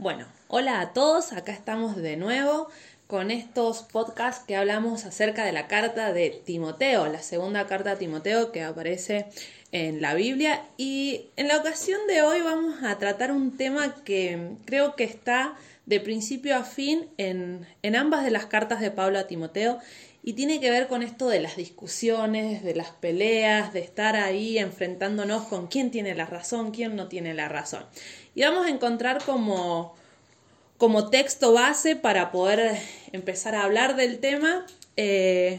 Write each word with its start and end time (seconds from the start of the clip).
Bueno, 0.00 0.24
hola 0.48 0.80
a 0.80 0.94
todos, 0.94 1.34
acá 1.34 1.52
estamos 1.52 1.94
de 1.94 2.16
nuevo 2.16 2.68
con 3.06 3.30
estos 3.30 3.82
podcasts 3.82 4.46
que 4.46 4.56
hablamos 4.56 5.04
acerca 5.04 5.44
de 5.44 5.52
la 5.52 5.68
carta 5.68 6.14
de 6.14 6.30
Timoteo, 6.30 7.06
la 7.06 7.20
segunda 7.20 7.66
carta 7.66 7.90
de 7.90 7.96
Timoteo 7.96 8.50
que 8.50 8.62
aparece 8.62 9.26
en 9.72 10.00
la 10.00 10.14
Biblia. 10.14 10.62
Y 10.78 11.26
en 11.36 11.48
la 11.48 11.58
ocasión 11.58 12.00
de 12.08 12.22
hoy 12.22 12.40
vamos 12.40 12.82
a 12.82 12.96
tratar 12.96 13.30
un 13.30 13.58
tema 13.58 13.94
que 14.02 14.52
creo 14.64 14.96
que 14.96 15.04
está 15.04 15.54
de 15.84 16.00
principio 16.00 16.56
a 16.56 16.64
fin 16.64 17.10
en, 17.18 17.66
en 17.82 17.94
ambas 17.94 18.24
de 18.24 18.30
las 18.30 18.46
cartas 18.46 18.80
de 18.80 18.90
Pablo 18.90 19.18
a 19.18 19.26
Timoteo 19.26 19.80
y 20.22 20.34
tiene 20.34 20.60
que 20.60 20.70
ver 20.70 20.86
con 20.86 21.02
esto 21.02 21.28
de 21.28 21.40
las 21.40 21.56
discusiones, 21.56 22.62
de 22.62 22.74
las 22.74 22.90
peleas, 22.90 23.72
de 23.72 23.80
estar 23.80 24.16
ahí 24.16 24.58
enfrentándonos 24.58 25.44
con 25.46 25.66
quién 25.66 25.90
tiene 25.90 26.14
la 26.14 26.26
razón, 26.26 26.72
quién 26.72 26.94
no 26.94 27.08
tiene 27.08 27.32
la 27.32 27.48
razón. 27.48 27.84
Y 28.34 28.42
vamos 28.42 28.66
a 28.66 28.70
encontrar 28.70 29.24
como, 29.24 29.94
como 30.76 31.08
texto 31.08 31.52
base 31.52 31.96
para 31.96 32.30
poder 32.32 32.78
empezar 33.12 33.54
a 33.54 33.64
hablar 33.64 33.96
del 33.96 34.18
tema 34.18 34.66
eh, 34.96 35.58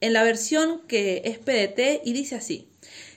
en 0.00 0.12
la 0.12 0.22
versión 0.22 0.82
que 0.86 1.22
es 1.24 1.38
PDT 1.38 2.06
y 2.06 2.12
dice 2.12 2.36
así. 2.36 2.68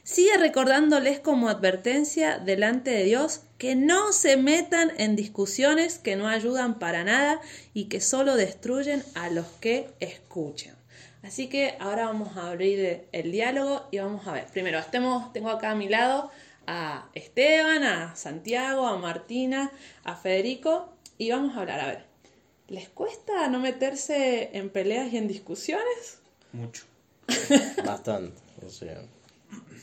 Sigue 0.03 0.35
recordándoles 0.37 1.19
como 1.19 1.49
advertencia 1.49 2.39
delante 2.39 2.89
de 2.89 3.03
Dios 3.03 3.41
que 3.59 3.75
no 3.75 4.13
se 4.13 4.37
metan 4.37 4.91
en 4.97 5.15
discusiones 5.15 5.99
que 5.99 6.15
no 6.15 6.27
ayudan 6.27 6.79
para 6.79 7.03
nada 7.03 7.41
y 7.73 7.85
que 7.85 8.01
solo 8.01 8.35
destruyen 8.35 9.03
a 9.13 9.29
los 9.29 9.45
que 9.59 9.89
escuchan. 9.99 10.75
Así 11.21 11.49
que 11.49 11.75
ahora 11.79 12.05
vamos 12.05 12.37
a 12.37 12.47
abrir 12.47 13.07
el 13.11 13.31
diálogo 13.31 13.85
y 13.91 13.99
vamos 13.99 14.25
a 14.25 14.31
ver. 14.31 14.47
Primero, 14.47 14.79
estemos, 14.79 15.33
tengo 15.33 15.49
acá 15.49 15.71
a 15.71 15.75
mi 15.75 15.89
lado 15.89 16.31
a 16.65 17.09
Esteban, 17.13 17.83
a 17.83 18.15
Santiago, 18.15 18.87
a 18.87 18.97
Martina, 18.97 19.71
a 20.05 20.15
Federico 20.15 20.89
y 21.17 21.29
vamos 21.29 21.57
a 21.57 21.59
hablar. 21.59 21.81
A 21.81 21.87
ver, 21.87 22.05
¿les 22.69 22.87
cuesta 22.87 23.49
no 23.49 23.59
meterse 23.59 24.51
en 24.57 24.69
peleas 24.69 25.11
y 25.11 25.17
en 25.17 25.27
discusiones? 25.27 26.21
Mucho. 26.53 26.85
Bastante. 27.85 28.41
O 28.65 28.69
sea, 28.69 29.01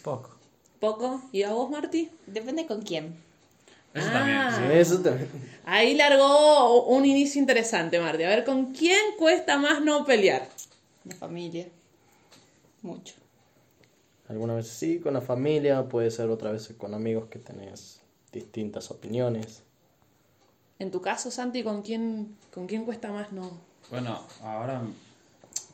Poco. 0.03 0.35
¿Poco? 0.81 1.21
¿Y 1.33 1.43
a 1.43 1.53
vos, 1.53 1.71
Martí? 1.71 2.11
Depende 2.27 2.67
con 2.67 2.81
quién. 2.81 3.26
Eso 3.97 4.09
Ah. 4.11 4.13
también. 4.13 4.71
sí, 4.73 4.79
eso 4.79 5.01
también. 5.03 5.29
Ahí 5.65 5.95
largó 5.95 6.85
un 6.87 7.05
inicio 7.05 7.41
interesante, 7.41 7.99
Martí. 7.99 8.23
A 8.25 8.29
ver, 8.29 8.45
¿con 8.45 8.73
quién 8.73 9.01
cuesta 9.19 9.59
más 9.59 9.81
no 9.83 10.05
pelear? 10.05 10.49
La 11.05 11.15
familia. 11.17 11.67
Mucho. 12.83 13.15
Algunas 14.29 14.57
veces 14.57 14.73
sí, 14.73 14.99
con 15.01 15.15
la 15.15 15.21
familia, 15.21 15.85
puede 15.89 16.11
ser 16.11 16.29
otra 16.31 16.51
vez 16.53 16.73
con 16.79 16.95
amigos 16.95 17.29
que 17.29 17.39
tenés 17.39 18.01
distintas 18.33 18.91
opiniones. 18.91 19.63
En 20.79 20.91
tu 20.91 21.01
caso, 21.01 21.31
Santi, 21.31 21.63
¿con 21.63 21.83
quién, 21.83 22.37
con 22.53 22.67
quién 22.67 22.85
cuesta 22.85 23.11
más 23.11 23.33
no? 23.33 23.51
Bueno, 23.91 24.21
ahora 24.43 24.83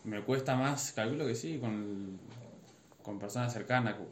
me 0.05 0.23
cuesta 0.23 0.55
más, 0.55 0.93
calculo 0.93 1.27
que 1.27 1.35
sí, 1.35 1.59
con, 1.59 2.19
con 3.03 3.19
personas 3.19 3.53
cercanas. 3.53 3.95
que 3.97 4.03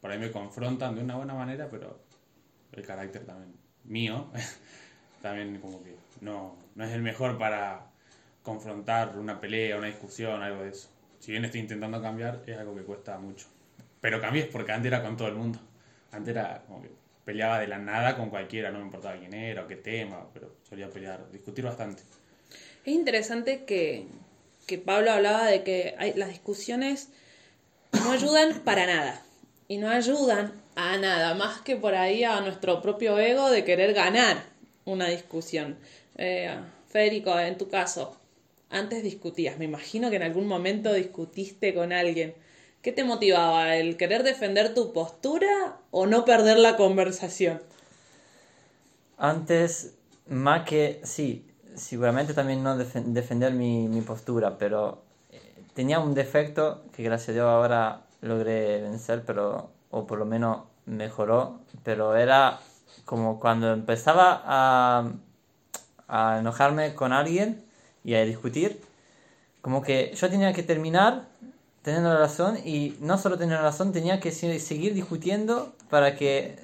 Por 0.00 0.10
ahí 0.10 0.18
me 0.18 0.30
confrontan 0.30 0.94
de 0.94 1.00
una 1.02 1.16
buena 1.16 1.34
manera, 1.34 1.68
pero 1.70 1.98
el 2.72 2.84
carácter 2.84 3.24
también 3.24 3.54
mío, 3.84 4.30
también 5.22 5.58
como 5.60 5.82
que 5.82 5.94
no, 6.20 6.56
no 6.74 6.84
es 6.84 6.92
el 6.92 7.02
mejor 7.02 7.38
para 7.38 7.86
confrontar 8.42 9.18
una 9.18 9.40
pelea, 9.40 9.76
una 9.76 9.88
discusión, 9.88 10.42
algo 10.42 10.62
de 10.62 10.70
eso. 10.70 10.88
Si 11.18 11.32
bien 11.32 11.44
estoy 11.44 11.60
intentando 11.60 12.00
cambiar, 12.00 12.42
es 12.46 12.56
algo 12.56 12.74
que 12.74 12.82
cuesta 12.82 13.18
mucho. 13.18 13.46
Pero 14.00 14.20
cambié 14.20 14.44
porque 14.44 14.72
antes 14.72 14.92
era 14.92 15.02
con 15.02 15.16
todo 15.16 15.28
el 15.28 15.34
mundo. 15.34 15.58
Antes 16.12 16.36
era 16.36 16.62
como 16.66 16.82
que 16.82 16.90
peleaba 17.24 17.58
de 17.58 17.66
la 17.66 17.78
nada 17.78 18.16
con 18.16 18.30
cualquiera, 18.30 18.70
no 18.70 18.78
me 18.78 18.84
importaba 18.84 19.18
quién 19.18 19.34
era 19.34 19.66
qué 19.66 19.76
tema, 19.76 20.28
pero 20.32 20.54
solía 20.68 20.88
pelear, 20.88 21.28
discutir 21.32 21.64
bastante. 21.64 22.02
Es 22.84 22.94
interesante 22.94 23.64
que, 23.64 24.06
que 24.66 24.78
Pablo 24.78 25.10
hablaba 25.10 25.46
de 25.46 25.64
que 25.64 25.96
las 26.14 26.28
discusiones 26.28 27.08
no 27.92 28.12
ayudan 28.12 28.60
para 28.60 28.86
nada. 28.86 29.22
Y 29.66 29.78
no 29.78 29.90
ayudan 29.90 30.52
a 30.76 30.96
nada, 30.98 31.34
más 31.34 31.60
que 31.62 31.74
por 31.76 31.94
ahí 31.94 32.22
a 32.24 32.40
nuestro 32.40 32.80
propio 32.82 33.18
ego 33.18 33.50
de 33.50 33.64
querer 33.64 33.92
ganar 33.94 34.36
una 34.84 35.08
discusión. 35.08 35.76
Eh, 36.16 36.56
Federico, 36.88 37.38
en 37.38 37.58
tu 37.58 37.68
caso, 37.68 38.16
antes 38.70 39.02
discutías, 39.02 39.58
me 39.58 39.64
imagino 39.64 40.10
que 40.10 40.16
en 40.16 40.22
algún 40.22 40.46
momento 40.46 40.92
discutiste 40.92 41.74
con 41.74 41.92
alguien. 41.92 42.34
¿Qué 42.82 42.92
te 42.92 43.04
motivaba? 43.04 43.76
¿El 43.76 43.96
querer 43.96 44.22
defender 44.22 44.74
tu 44.74 44.92
postura 44.92 45.78
o 45.90 46.06
no 46.06 46.24
perder 46.24 46.58
la 46.58 46.76
conversación? 46.76 47.60
Antes, 49.18 49.94
más 50.28 50.64
que, 50.68 51.00
sí, 51.04 51.46
seguramente 51.74 52.34
también 52.34 52.62
no 52.62 52.76
defen- 52.78 53.12
defender 53.12 53.52
mi, 53.54 53.88
mi 53.88 54.02
postura, 54.02 54.58
pero 54.58 55.02
eh, 55.30 55.40
tenía 55.74 56.00
un 56.00 56.14
defecto 56.14 56.82
que 56.92 57.02
gracias 57.02 57.30
a 57.30 57.32
Dios 57.32 57.46
ahora 57.46 58.02
logré 58.20 58.82
vencer, 58.82 59.22
pero, 59.26 59.70
o 59.96 60.06
por 60.06 60.18
lo 60.18 60.26
menos 60.26 60.64
mejoró, 60.84 61.60
pero 61.82 62.16
era 62.16 62.60
como 63.06 63.40
cuando 63.40 63.72
empezaba 63.72 64.42
a, 64.44 65.10
a 66.08 66.38
enojarme 66.38 66.94
con 66.94 67.12
alguien 67.12 67.64
y 68.04 68.14
a 68.14 68.24
discutir, 68.24 68.80
como 69.62 69.80
que 69.82 70.12
yo 70.14 70.28
tenía 70.28 70.52
que 70.52 70.62
terminar 70.62 71.24
teniendo 71.82 72.10
la 72.12 72.18
razón 72.18 72.58
y 72.64 72.96
no 73.00 73.16
solo 73.16 73.38
tener 73.38 73.56
la 73.56 73.62
razón, 73.62 73.92
tenía 73.92 74.20
que 74.20 74.32
se- 74.32 74.58
seguir 74.60 74.92
discutiendo 74.92 75.72
para 75.88 76.14
que 76.16 76.56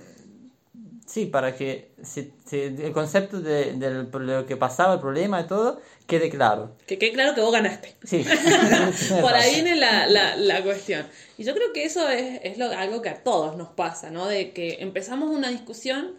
Sí, 1.12 1.26
para 1.26 1.54
que 1.54 1.90
se- 2.02 2.30
se- 2.46 2.68
el 2.68 2.92
concepto 2.92 3.38
de, 3.42 3.74
de 3.74 4.06
lo 4.18 4.46
que 4.46 4.56
pasaba, 4.56 4.94
el 4.94 5.00
problema 5.00 5.42
y 5.42 5.46
todo, 5.46 5.78
quede 6.06 6.30
claro. 6.30 6.74
Que 6.86 6.96
quede 6.96 7.12
claro 7.12 7.34
que 7.34 7.42
vos 7.42 7.52
ganaste. 7.52 7.94
Sí. 8.02 8.24
Por 9.20 9.34
ahí 9.34 9.56
viene 9.56 9.76
la, 9.76 10.06
la, 10.06 10.36
la 10.36 10.62
cuestión. 10.62 11.06
Y 11.36 11.44
yo 11.44 11.54
creo 11.54 11.70
que 11.74 11.84
eso 11.84 12.08
es, 12.08 12.40
es 12.44 12.56
lo, 12.56 12.70
algo 12.70 13.02
que 13.02 13.10
a 13.10 13.22
todos 13.22 13.58
nos 13.58 13.68
pasa, 13.68 14.10
¿no? 14.10 14.26
De 14.26 14.52
que 14.52 14.78
empezamos 14.80 15.28
una 15.30 15.50
discusión 15.50 16.12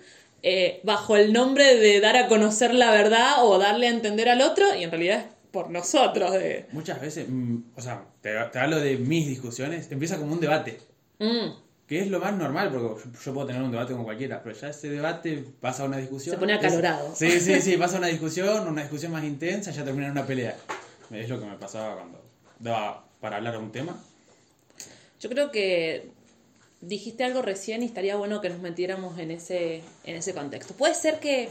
eh, 0.44 0.80
bajo 0.84 1.16
el 1.16 1.34
nombre 1.34 1.75
de 1.75 2.00
dar 2.00 2.16
a 2.16 2.28
conocer 2.28 2.75
la 2.75 2.92
verdad 2.92 3.44
o 3.44 3.58
darle 3.58 3.88
a 3.88 3.90
entender 3.90 4.30
al 4.30 4.42
otro 4.42 4.75
y 4.75 4.84
en 4.84 4.92
realidad 4.92 5.20
es 5.22 5.25
por 5.50 5.72
nosotros. 5.72 6.34
De, 6.34 6.68
Muchas 6.72 7.02
veces, 7.02 7.25
mm, 7.30 7.58
o 7.75 7.81
sea, 7.81 8.06
te, 8.22 8.31
te 8.52 8.60
hablo 8.60 8.80
de 8.80 8.98
mis 8.98 9.28
discusiones, 9.28 9.92
empieza 9.92 10.20
como 10.20 10.34
un 10.34 10.40
debate, 10.40 10.78
Mm, 11.18 11.50
que 11.94 12.02
es 12.02 12.08
lo 12.09 12.20
más 12.20 12.34
normal, 12.36 12.70
porque 12.72 12.86
yo, 13.06 13.12
yo 13.26 13.34
puedo 13.34 13.48
tener 13.48 13.62
un 13.62 13.72
debate 13.72 13.94
con 13.94 14.04
cualquiera, 14.04 14.42
pero 14.44 14.56
ya 14.56 14.70
ese 14.70 14.90
debate 14.90 15.44
pasa 15.62 15.84
a 15.84 15.86
una 15.86 15.98
discusión. 15.98 16.36
Se 16.36 16.40
pone 16.40 16.54
acalorado. 16.54 17.12
Es- 17.14 17.18
sí, 17.20 17.40
sí, 17.40 17.62
sí, 17.62 17.78
pasa 17.78 17.96
a 17.96 18.00
una 18.00 18.08
discusión, 18.08 18.68
una 18.68 18.81
discusión 18.81 19.12
más 19.12 19.24
intensa, 19.24 19.72
ya 19.72 19.84
termina 19.84 20.06
en 20.08 20.12
una 20.14 20.26
pelea. 20.26 20.56
Es 21.12 21.30
lo 21.30 21.40
que 21.40 21.46
me 21.46 21.56
pasaba 21.58 21.96
cuando 21.96 22.22
daba 22.59 23.06
para 23.22 23.38
hablar 23.38 23.54
de 23.54 23.59
un 23.59 23.72
tema. 23.72 23.98
yo 25.20 25.30
creo 25.30 25.52
que 25.52 26.09
dijiste 26.81 27.24
algo 27.24 27.42
recién 27.42 27.81
y 27.81 27.86
estaría 27.86 28.18
bueno 28.18 28.42
que 28.42 28.50
nos 28.50 28.60
metiéramos 28.60 29.18
en 29.18 29.31
ese, 29.31 29.81
en 30.04 30.16
ese 30.18 30.34
contexto. 30.34 30.74
Puede 30.74 30.94
ser 30.96 31.20
que 31.20 31.48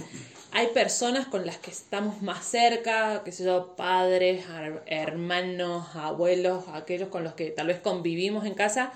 hay 0.51 0.67
personas 0.75 1.27
con 1.27 1.47
las 1.47 1.57
que 1.57 1.71
estamos 1.71 2.21
más 2.21 2.45
cerca, 2.45 3.23
qué 3.25 3.33
sé 3.33 3.45
yo, 3.45 3.75
padres, 3.75 4.45
hermanos, 4.85 5.87
abuelos, 5.95 6.65
aquellos 6.75 7.09
con 7.09 7.25
los 7.25 7.33
que 7.33 7.51
tal 7.51 7.69
vez 7.69 7.79
convivimos 7.81 8.45
en 8.45 8.53
casa, 8.55 8.93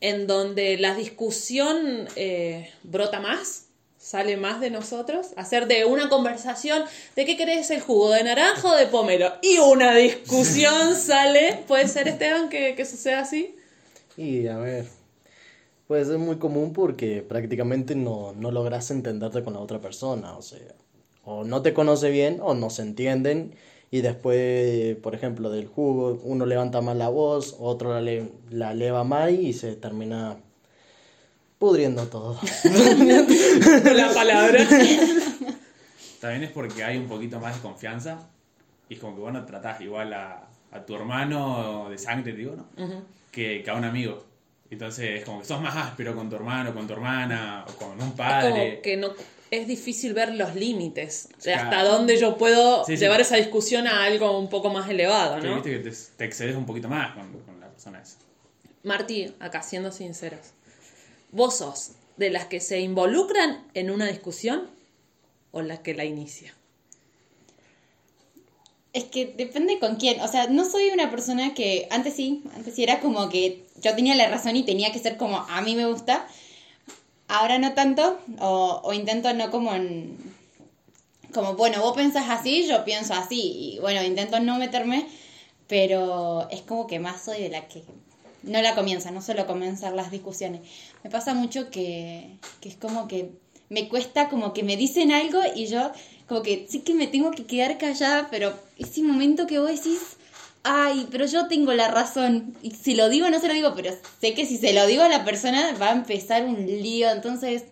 en 0.00 0.26
donde 0.26 0.76
la 0.78 0.94
discusión 0.94 2.08
eh, 2.16 2.70
brota 2.82 3.20
más, 3.20 3.66
sale 3.98 4.36
más 4.36 4.60
de 4.60 4.70
nosotros, 4.70 5.28
hacer 5.36 5.66
de 5.66 5.84
una 5.84 6.08
conversación 6.08 6.84
de 7.16 7.24
qué 7.24 7.36
querés 7.36 7.70
el 7.70 7.80
jugo, 7.80 8.10
de 8.10 8.24
naranja 8.24 8.68
o 8.68 8.76
de 8.76 8.86
pomelo, 8.86 9.32
y 9.40 9.58
una 9.58 9.94
discusión 9.94 10.94
sale, 10.96 11.64
puede 11.66 11.88
ser 11.88 12.08
Esteban 12.08 12.48
que, 12.48 12.74
que 12.74 12.84
suceda 12.84 13.20
así. 13.20 13.56
Y 14.16 14.46
a 14.46 14.58
ver, 14.58 14.86
puede 15.86 16.04
ser 16.04 16.18
muy 16.18 16.36
común 16.36 16.72
porque 16.72 17.22
prácticamente 17.22 17.94
no, 17.94 18.32
no 18.32 18.50
logras 18.50 18.90
entenderte 18.90 19.42
con 19.42 19.54
la 19.54 19.60
otra 19.60 19.80
persona. 19.80 20.36
O 20.36 20.42
sea, 20.42 20.74
o 21.24 21.44
no 21.44 21.62
te 21.62 21.74
conoce 21.74 22.10
bien 22.10 22.38
o 22.42 22.54
no 22.54 22.70
se 22.70 22.82
entienden. 22.82 23.54
Y 23.94 24.00
después, 24.00 24.96
por 24.96 25.14
ejemplo, 25.14 25.50
del 25.50 25.68
jugo, 25.68 26.18
uno 26.24 26.46
levanta 26.46 26.80
mal 26.80 26.98
la 26.98 27.08
voz, 27.10 27.54
otro 27.60 27.92
la, 27.94 28.00
le- 28.00 28.28
la 28.50 28.72
eleva 28.72 29.04
mal 29.04 29.38
y 29.38 29.52
se 29.52 29.76
termina 29.76 30.36
pudriendo 31.60 32.04
todo. 32.08 32.36
la 33.94 34.12
palabra. 34.12 34.66
También 36.20 36.42
es 36.42 36.50
porque 36.50 36.82
hay 36.82 36.96
un 36.98 37.06
poquito 37.06 37.38
más 37.38 37.54
de 37.54 37.62
confianza 37.62 38.18
y 38.88 38.94
es 38.94 39.00
como 39.00 39.14
que 39.14 39.20
vos 39.20 39.32
no 39.32 39.44
tratás 39.44 39.80
igual 39.80 40.12
a, 40.12 40.48
a 40.72 40.84
tu 40.84 40.96
hermano 40.96 41.88
de 41.88 41.96
sangre, 41.98 42.32
digo, 42.32 42.56
¿no? 42.56 42.66
que, 43.30 43.62
que 43.62 43.70
a 43.70 43.74
un 43.74 43.84
amigo. 43.84 44.24
Entonces 44.70 45.20
es 45.20 45.24
como 45.24 45.38
que 45.40 45.44
sos 45.46 45.60
más 45.60 45.76
áspero 45.76 46.16
con 46.16 46.28
tu 46.28 46.34
hermano, 46.34 46.74
con 46.74 46.86
tu 46.88 46.94
hermana, 46.94 47.64
o 47.68 47.72
con 47.76 47.90
un 47.92 47.98
Como 47.98 48.16
padre. 48.16 48.80
que 48.82 48.96
no 48.96 49.10
es 49.50 49.66
difícil 49.68 50.14
ver 50.14 50.34
los 50.34 50.54
límites 50.54 51.28
de 51.42 51.52
Claro. 51.52 51.62
hasta 51.62 51.84
dónde 51.84 52.18
yo 52.18 52.36
puedo 52.36 52.84
Sí, 52.84 52.96
sí. 52.96 53.02
llevar 53.02 53.20
esa 53.20 53.36
discusión 53.36 53.86
a 53.86 54.04
algo 54.04 54.38
un 54.38 54.48
poco 54.48 54.70
más 54.70 54.88
elevado, 54.90 55.38
¿no? 55.40 55.54
viste 55.56 55.70
que 55.82 55.90
te, 55.90 55.96
te 56.16 56.24
excedes 56.24 56.56
un 56.56 56.66
poquito 56.66 56.88
más 56.88 57.14
con, 57.14 57.32
con 57.42 57.60
la 57.60 57.68
persona 57.68 58.00
esa. 58.02 58.16
Martí, 58.82 59.32
acá 59.40 59.62
siendo 59.62 59.92
sinceros, 59.92 60.40
¿vos 61.30 61.56
sos 61.58 61.92
de 62.16 62.30
las 62.30 62.46
que 62.46 62.60
se 62.60 62.80
involucran 62.80 63.64
en 63.74 63.90
una 63.90 64.06
discusión 64.06 64.70
o 65.52 65.62
la 65.62 65.82
que 65.82 65.94
la 65.94 66.04
inicia? 66.04 66.52
Es 68.92 69.04
que 69.04 69.26
depende 69.26 69.78
con 69.80 69.96
quién. 69.96 70.20
O 70.20 70.28
sea, 70.28 70.46
no 70.46 70.64
soy 70.68 70.90
una 70.90 71.10
persona 71.10 71.52
que. 71.54 71.88
Antes 71.90 72.14
sí, 72.14 72.44
antes 72.54 72.74
sí 72.74 72.84
era 72.84 73.00
como 73.00 73.28
que 73.28 73.64
yo 73.82 73.94
tenía 73.96 74.14
la 74.14 74.28
razón 74.28 74.54
y 74.54 74.62
tenía 74.64 74.92
que 74.92 75.00
ser 75.00 75.16
como 75.16 75.38
a 75.38 75.60
mí 75.62 75.74
me 75.74 75.86
gusta. 75.86 76.26
Ahora 77.28 77.58
no 77.58 77.74
tanto. 77.74 78.18
O, 78.40 78.92
intento 78.92 79.32
no 79.34 79.50
como 79.50 79.74
en. 79.74 80.16
Como, 81.32 81.54
bueno, 81.54 81.80
vos 81.80 81.96
pensás 81.96 82.30
así, 82.30 82.66
yo 82.68 82.84
pienso 82.84 83.14
así. 83.14 83.74
Y 83.74 83.78
bueno, 83.80 84.02
intento 84.02 84.40
no 84.40 84.58
meterme. 84.58 85.06
Pero 85.66 86.48
es 86.50 86.60
como 86.62 86.86
que 86.86 86.98
más 86.98 87.24
soy 87.24 87.40
de 87.40 87.48
la 87.48 87.66
que 87.68 87.82
no 88.42 88.60
la 88.60 88.74
comienza, 88.74 89.10
no 89.10 89.22
suelo 89.22 89.46
comenzar 89.46 89.94
las 89.94 90.10
discusiones. 90.10 90.60
Me 91.02 91.10
pasa 91.10 91.34
mucho 91.34 91.70
que, 91.70 92.36
que 92.60 92.68
es 92.68 92.76
como 92.76 93.08
que 93.08 93.30
me 93.70 93.88
cuesta 93.88 94.28
como 94.28 94.52
que 94.52 94.62
me 94.62 94.76
dicen 94.76 95.10
algo 95.10 95.40
y 95.54 95.66
yo 95.66 95.90
como 96.28 96.42
que 96.42 96.66
sí 96.68 96.80
que 96.80 96.94
me 96.94 97.06
tengo 97.06 97.30
que 97.30 97.44
quedar 97.44 97.78
callada, 97.78 98.28
pero 98.30 98.54
ese 98.78 99.02
momento 99.02 99.46
que 99.46 99.58
vos 99.58 99.70
decís, 99.70 100.16
ay, 100.64 101.06
pero 101.10 101.26
yo 101.26 101.46
tengo 101.46 101.72
la 101.72 101.88
razón, 101.88 102.56
y 102.62 102.72
si 102.72 102.94
lo 102.94 103.08
digo 103.08 103.28
no 103.30 103.38
se 103.38 103.48
lo 103.48 103.54
digo, 103.54 103.74
pero 103.76 103.94
sé 104.20 104.34
que 104.34 104.46
si 104.46 104.56
se 104.56 104.72
lo 104.72 104.86
digo 104.86 105.02
a 105.02 105.08
la 105.08 105.24
persona 105.24 105.74
va 105.80 105.90
a 105.90 105.92
empezar 105.92 106.42
un 106.44 106.66
lío, 106.66 107.10
entonces 107.10 107.64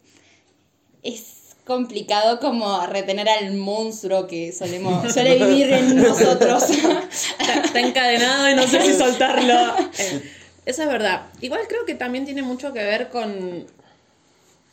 es 1.03 1.43
complicado 1.65 2.39
como 2.39 2.87
retener 2.87 3.29
al 3.29 3.55
monstruo 3.55 4.27
que 4.27 4.53
solemos, 4.53 5.13
suele 5.13 5.45
vivir 5.45 5.73
en 5.73 5.97
nosotros. 5.97 6.65
Está, 6.71 7.63
está 7.65 7.81
encadenado 7.81 8.51
y 8.51 8.55
no 8.55 8.67
sé 8.67 8.83
si 8.83 8.95
soltarlo. 8.95 9.55
Eh, 9.99 10.23
eso 10.67 10.83
es 10.83 10.89
verdad. 10.89 11.27
Igual 11.41 11.63
creo 11.69 11.85
que 11.87 11.95
también 11.95 12.25
tiene 12.25 12.43
mucho 12.43 12.73
que 12.73 12.85
ver 12.85 13.09
con, 13.09 13.67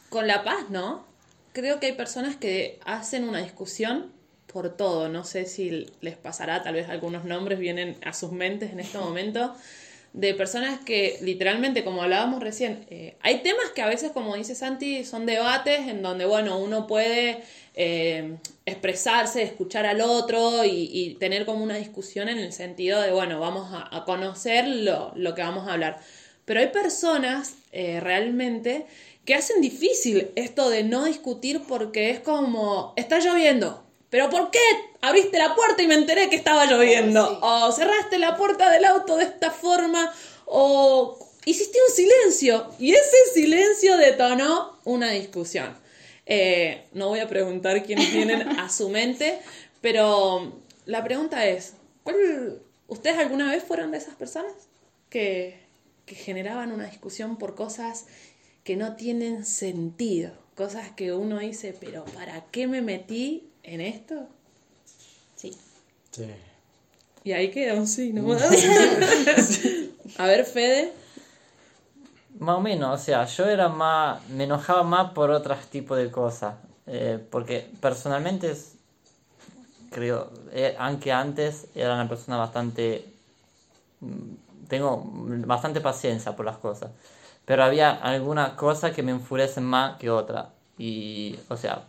con 0.10 0.28
la 0.28 0.44
paz, 0.44 0.70
¿no? 0.70 1.06
Creo 1.54 1.80
que 1.80 1.88
hay 1.88 1.94
personas 1.94 2.36
que 2.36 2.80
hacen 2.86 3.28
una 3.28 3.40
discusión 3.40 4.12
por 4.52 4.76
todo. 4.76 5.10
No 5.10 5.24
sé 5.24 5.46
si 5.46 5.88
les 6.02 6.18
pasará, 6.18 6.64
tal 6.64 6.76
vez 6.76 6.90
algunos 6.90 7.26
nombres 7.26 7.60
vienen 7.60 7.98
a 8.04 8.14
sus 8.14 8.32
mentes 8.32 8.72
en 8.72 8.80
este 8.80 8.98
momento. 9.00 9.56
De 10.12 10.34
personas 10.34 10.80
que 10.80 11.20
literalmente, 11.22 11.84
como 11.84 12.02
hablábamos 12.02 12.42
recién, 12.42 12.84
eh, 12.90 13.16
hay 13.22 13.44
temas 13.44 13.70
que 13.76 13.84
a 13.84 13.88
veces, 13.88 14.12
como 14.12 14.36
dice 14.36 14.56
Santi, 14.56 15.06
son 15.06 15.28
debates 15.28 15.88
en 15.88 16.02
donde, 16.02 16.26
bueno, 16.26 16.58
uno 16.58 16.88
puede 16.88 17.44
eh, 17.76 18.38
expresarse, 18.66 19.44
escuchar 19.44 19.86
al 19.86 20.02
otro 20.02 20.66
y, 20.66 20.90
y, 20.92 21.14
tener 21.16 21.46
como 21.46 21.64
una 21.64 21.78
discusión 21.78 22.28
en 22.28 22.40
el 22.40 22.54
sentido 22.54 23.00
de, 23.02 23.12
bueno, 23.12 23.40
vamos 23.40 23.72
a, 23.72 23.96
a 23.96 24.04
conocer 24.04 24.68
lo, 24.68 25.12
lo, 25.16 25.36
que 25.36 25.44
vamos 25.44 25.68
a 25.68 25.74
hablar. 25.74 26.00
Pero 26.46 26.60
hay 26.62 26.70
personas 26.70 27.54
eh, 27.72 28.00
realmente 28.00 28.88
que 29.26 29.36
hacen 29.36 29.62
difícil 29.62 30.32
esto 30.36 30.72
de 30.72 30.84
no 30.84 31.06
discutir 31.06 31.62
porque 31.68 32.10
es 32.10 32.20
como, 32.20 32.94
está 32.96 33.20
lloviendo, 33.20 33.84
pero 34.10 34.30
¿por 34.30 34.52
qué 34.52 34.60
abriste 35.02 35.38
la 35.38 35.56
puerta 35.56 35.84
y 35.84 35.88
me 35.88 35.96
enteré 35.96 36.30
que 36.30 36.36
estaba 36.36 36.66
lloviendo? 36.66 37.28
Sí. 37.30 37.38
O 37.42 37.72
cerraste 37.72 38.18
la 38.18 38.36
puerta 38.36 38.70
del 38.72 38.86
auto 38.86 39.18
de 39.18 39.26
esta 39.26 39.52
forma, 39.52 40.12
o 40.46 41.18
hiciste 41.46 41.78
un 41.88 41.96
silencio 41.96 42.72
y 42.80 42.94
ese 42.94 43.18
silencio 43.34 43.98
detonó 43.98 44.80
una 44.84 45.12
discusión. 45.12 45.78
Eh, 46.26 46.86
no 46.94 47.08
voy 47.08 47.20
a 47.20 47.28
preguntar 47.28 47.84
quiénes 47.84 48.12
tienen 48.12 48.48
a 48.60 48.70
su 48.70 48.90
mente, 48.90 49.40
pero 49.82 50.54
la 50.86 51.04
pregunta 51.04 51.46
es, 51.48 51.74
¿cuál, 52.04 52.62
¿ustedes 52.88 53.18
alguna 53.18 53.52
vez 53.52 53.64
fueron 53.64 53.92
de 53.92 53.98
esas 53.98 54.16
personas 54.16 54.52
que, 55.10 55.60
que 56.06 56.16
generaban 56.16 56.72
una 56.72 56.86
discusión 56.86 57.38
por 57.38 57.56
cosas 57.56 58.06
que 58.64 58.76
no 58.76 58.96
tienen 58.96 59.46
sentido? 59.46 60.32
Cosas 60.56 60.92
que 60.92 61.14
uno 61.14 61.40
dice, 61.40 61.76
pero 61.80 62.06
¿para 62.06 62.46
qué 62.52 62.68
me 62.68 62.82
metí 62.82 63.49
en 63.64 63.82
esto? 63.82 64.28
Sí. 65.36 65.56
Sí. 66.12 66.26
Y 67.24 67.32
ahí 67.34 67.52
queda 67.52 67.74
un 67.74 67.88
sí, 67.88 68.14
¿no? 68.14 68.32
A 70.18 70.26
ver, 70.26 70.46
Fede. 70.46 70.94
Más 72.40 72.58
o 72.58 72.62
menos, 72.62 73.00
o 73.00 73.04
sea, 73.04 73.26
yo 73.26 73.46
era 73.46 73.68
más, 73.68 74.28
me 74.30 74.46
enojaba 74.46 74.84
más 74.84 75.12
por 75.12 75.30
otros 75.30 75.66
tipos 75.68 75.98
de 75.98 76.10
cosas, 76.10 76.56
eh, 76.88 77.20
porque 77.30 77.70
personalmente 77.82 78.52
es, 78.52 78.76
creo, 79.92 80.32
eh, 80.54 80.76
aunque 80.80 81.12
antes 81.12 81.68
era 81.76 81.94
una 81.96 82.08
persona 82.08 82.38
bastante, 82.38 83.06
mm, 84.00 84.68
tengo 84.70 85.04
bastante 85.06 85.82
paciencia 85.82 86.36
por 86.36 86.46
las 86.46 86.58
cosas, 86.58 86.92
pero 87.44 87.64
había 87.64 87.92
algunas 87.92 88.52
cosas 88.54 88.96
que 88.96 89.04
me 89.04 89.12
enfurecen 89.12 89.66
más 89.66 89.98
que 89.98 90.10
otras, 90.10 90.48
y, 90.78 91.38
o 91.50 91.58
sea, 91.58 91.84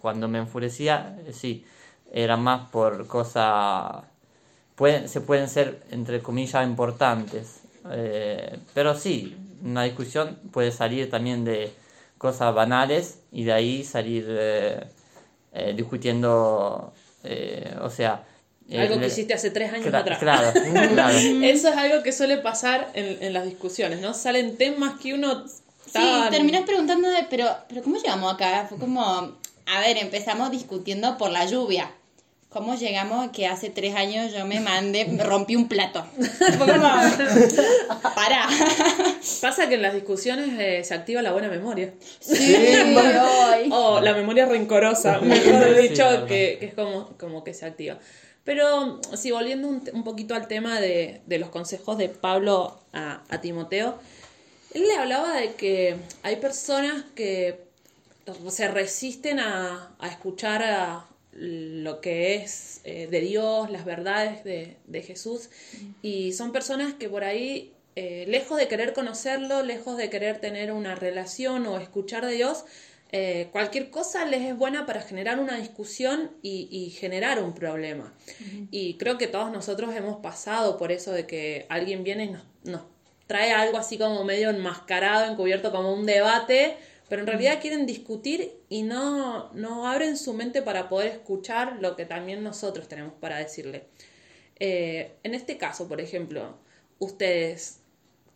cuando 0.00 0.28
me 0.28 0.38
enfurecía, 0.38 1.16
eh, 1.26 1.32
sí, 1.32 1.64
era 2.12 2.36
más 2.36 2.68
por 2.70 3.06
cosas, 3.06 4.02
pueden, 4.74 5.08
se 5.08 5.20
pueden 5.20 5.48
ser, 5.48 5.82
entre 5.90 6.20
comillas, 6.22 6.64
importantes, 6.66 7.60
eh, 7.90 8.58
pero 8.74 8.94
sí, 8.96 9.36
una 9.62 9.84
discusión 9.84 10.38
puede 10.52 10.72
salir 10.72 11.10
también 11.10 11.44
de 11.44 11.72
cosas 12.18 12.54
banales 12.54 13.20
y 13.32 13.44
de 13.44 13.52
ahí 13.52 13.84
salir 13.84 14.26
eh, 14.28 14.84
eh, 15.52 15.72
discutiendo, 15.76 16.92
eh, 17.24 17.76
o 17.82 17.90
sea... 17.90 18.24
Algo 18.72 19.00
que 19.00 19.08
hiciste 19.08 19.34
hace 19.34 19.50
tres 19.50 19.72
años 19.72 19.92
atrás. 19.92 20.18
Claro, 20.20 20.52
claro. 20.94 21.18
Eso 21.18 21.68
es 21.70 21.76
algo 21.76 22.04
que 22.04 22.12
suele 22.12 22.38
pasar 22.38 22.88
en, 22.94 23.20
en 23.20 23.32
las 23.32 23.44
discusiones, 23.44 24.00
¿no? 24.00 24.14
Salen 24.14 24.56
temas 24.56 25.00
que 25.00 25.12
uno... 25.14 25.44
Sí, 25.48 25.58
estaba- 25.86 26.30
terminás 26.30 26.62
preguntando 26.62 27.08
de, 27.08 27.26
pero, 27.28 27.48
pero 27.68 27.82
¿cómo 27.82 27.96
llegamos 27.96 28.32
acá? 28.32 28.66
Fue 28.68 28.78
como, 28.78 29.38
a 29.70 29.80
ver, 29.80 29.98
empezamos 29.98 30.50
discutiendo 30.50 31.16
por 31.16 31.30
la 31.30 31.46
lluvia. 31.46 31.92
¿Cómo 32.48 32.74
llegamos 32.74 33.28
a 33.28 33.30
que 33.30 33.46
hace 33.46 33.70
tres 33.70 33.94
años 33.94 34.32
yo 34.32 34.44
me 34.44 34.58
mandé, 34.58 35.04
me 35.04 35.22
rompí 35.22 35.54
un 35.54 35.68
plato? 35.68 36.04
Fue 36.58 36.66
como, 36.66 36.88
para. 38.16 38.48
Pasa 39.40 39.68
que 39.68 39.76
en 39.76 39.82
las 39.82 39.94
discusiones 39.94 40.58
eh, 40.58 40.82
se 40.82 40.94
activa 40.94 41.22
la 41.22 41.30
buena 41.30 41.48
memoria. 41.48 41.94
Sí, 42.18 42.56
hoy. 42.96 43.68
O 43.70 44.00
la 44.00 44.14
memoria 44.14 44.46
rencorosa, 44.46 45.20
mejor 45.20 45.76
dicho, 45.80 46.26
que, 46.26 46.56
que 46.58 46.66
es 46.66 46.74
como, 46.74 47.16
como 47.18 47.44
que 47.44 47.54
se 47.54 47.66
activa. 47.66 47.98
Pero 48.42 49.00
sí, 49.14 49.30
volviendo 49.30 49.68
un, 49.68 49.88
un 49.92 50.02
poquito 50.02 50.34
al 50.34 50.48
tema 50.48 50.80
de, 50.80 51.20
de 51.26 51.38
los 51.38 51.50
consejos 51.50 51.98
de 51.98 52.08
Pablo 52.08 52.80
a, 52.92 53.22
a 53.28 53.40
Timoteo, 53.40 53.96
él 54.74 54.88
le 54.88 54.94
hablaba 54.94 55.34
de 55.34 55.54
que 55.54 55.94
hay 56.24 56.36
personas 56.36 57.04
que 57.14 57.69
se 58.48 58.68
resisten 58.68 59.40
a, 59.40 59.94
a 59.98 60.08
escuchar 60.08 60.62
a 60.62 61.06
lo 61.32 62.00
que 62.00 62.36
es 62.36 62.80
eh, 62.84 63.06
de 63.10 63.20
Dios, 63.20 63.70
las 63.70 63.84
verdades 63.84 64.44
de, 64.44 64.76
de 64.86 65.02
Jesús, 65.02 65.48
y 66.02 66.32
son 66.32 66.52
personas 66.52 66.94
que 66.94 67.08
por 67.08 67.24
ahí, 67.24 67.72
eh, 67.96 68.24
lejos 68.28 68.58
de 68.58 68.68
querer 68.68 68.92
conocerlo, 68.92 69.62
lejos 69.62 69.96
de 69.96 70.10
querer 70.10 70.40
tener 70.40 70.72
una 70.72 70.94
relación 70.94 71.66
o 71.66 71.78
escuchar 71.78 72.26
de 72.26 72.32
Dios, 72.32 72.64
eh, 73.12 73.48
cualquier 73.50 73.90
cosa 73.90 74.24
les 74.24 74.42
es 74.42 74.56
buena 74.56 74.86
para 74.86 75.02
generar 75.02 75.40
una 75.40 75.56
discusión 75.56 76.30
y, 76.42 76.68
y 76.70 76.90
generar 76.90 77.42
un 77.42 77.54
problema. 77.54 78.12
Y 78.70 78.94
creo 78.98 79.18
que 79.18 79.26
todos 79.26 79.50
nosotros 79.50 79.94
hemos 79.96 80.20
pasado 80.20 80.78
por 80.78 80.92
eso 80.92 81.10
de 81.10 81.26
que 81.26 81.66
alguien 81.68 82.04
viene 82.04 82.24
y 82.24 82.30
nos, 82.30 82.44
nos 82.62 82.82
trae 83.26 83.52
algo 83.52 83.78
así 83.78 83.98
como 83.98 84.22
medio 84.24 84.50
enmascarado, 84.50 85.30
encubierto 85.30 85.72
como 85.72 85.92
un 85.92 86.06
debate, 86.06 86.76
pero 87.10 87.22
en 87.22 87.26
realidad 87.26 87.60
quieren 87.60 87.86
discutir 87.86 88.52
y 88.68 88.84
no, 88.84 89.52
no 89.52 89.88
abren 89.88 90.16
su 90.16 90.32
mente 90.32 90.62
para 90.62 90.88
poder 90.88 91.08
escuchar 91.08 91.78
lo 91.80 91.96
que 91.96 92.06
también 92.06 92.44
nosotros 92.44 92.86
tenemos 92.86 93.14
para 93.14 93.36
decirle. 93.36 93.86
Eh, 94.60 95.16
en 95.24 95.34
este 95.34 95.58
caso, 95.58 95.88
por 95.88 96.00
ejemplo, 96.00 96.56
ustedes, 97.00 97.80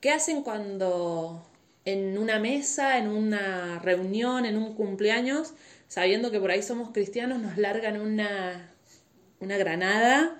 ¿qué 0.00 0.10
hacen 0.10 0.42
cuando 0.42 1.46
en 1.84 2.18
una 2.18 2.40
mesa, 2.40 2.98
en 2.98 3.06
una 3.08 3.78
reunión, 3.78 4.44
en 4.44 4.56
un 4.56 4.74
cumpleaños, 4.74 5.54
sabiendo 5.86 6.32
que 6.32 6.40
por 6.40 6.50
ahí 6.50 6.62
somos 6.62 6.90
cristianos, 6.90 7.38
nos 7.38 7.56
largan 7.56 8.00
una, 8.00 8.74
una 9.38 9.56
granada 9.56 10.36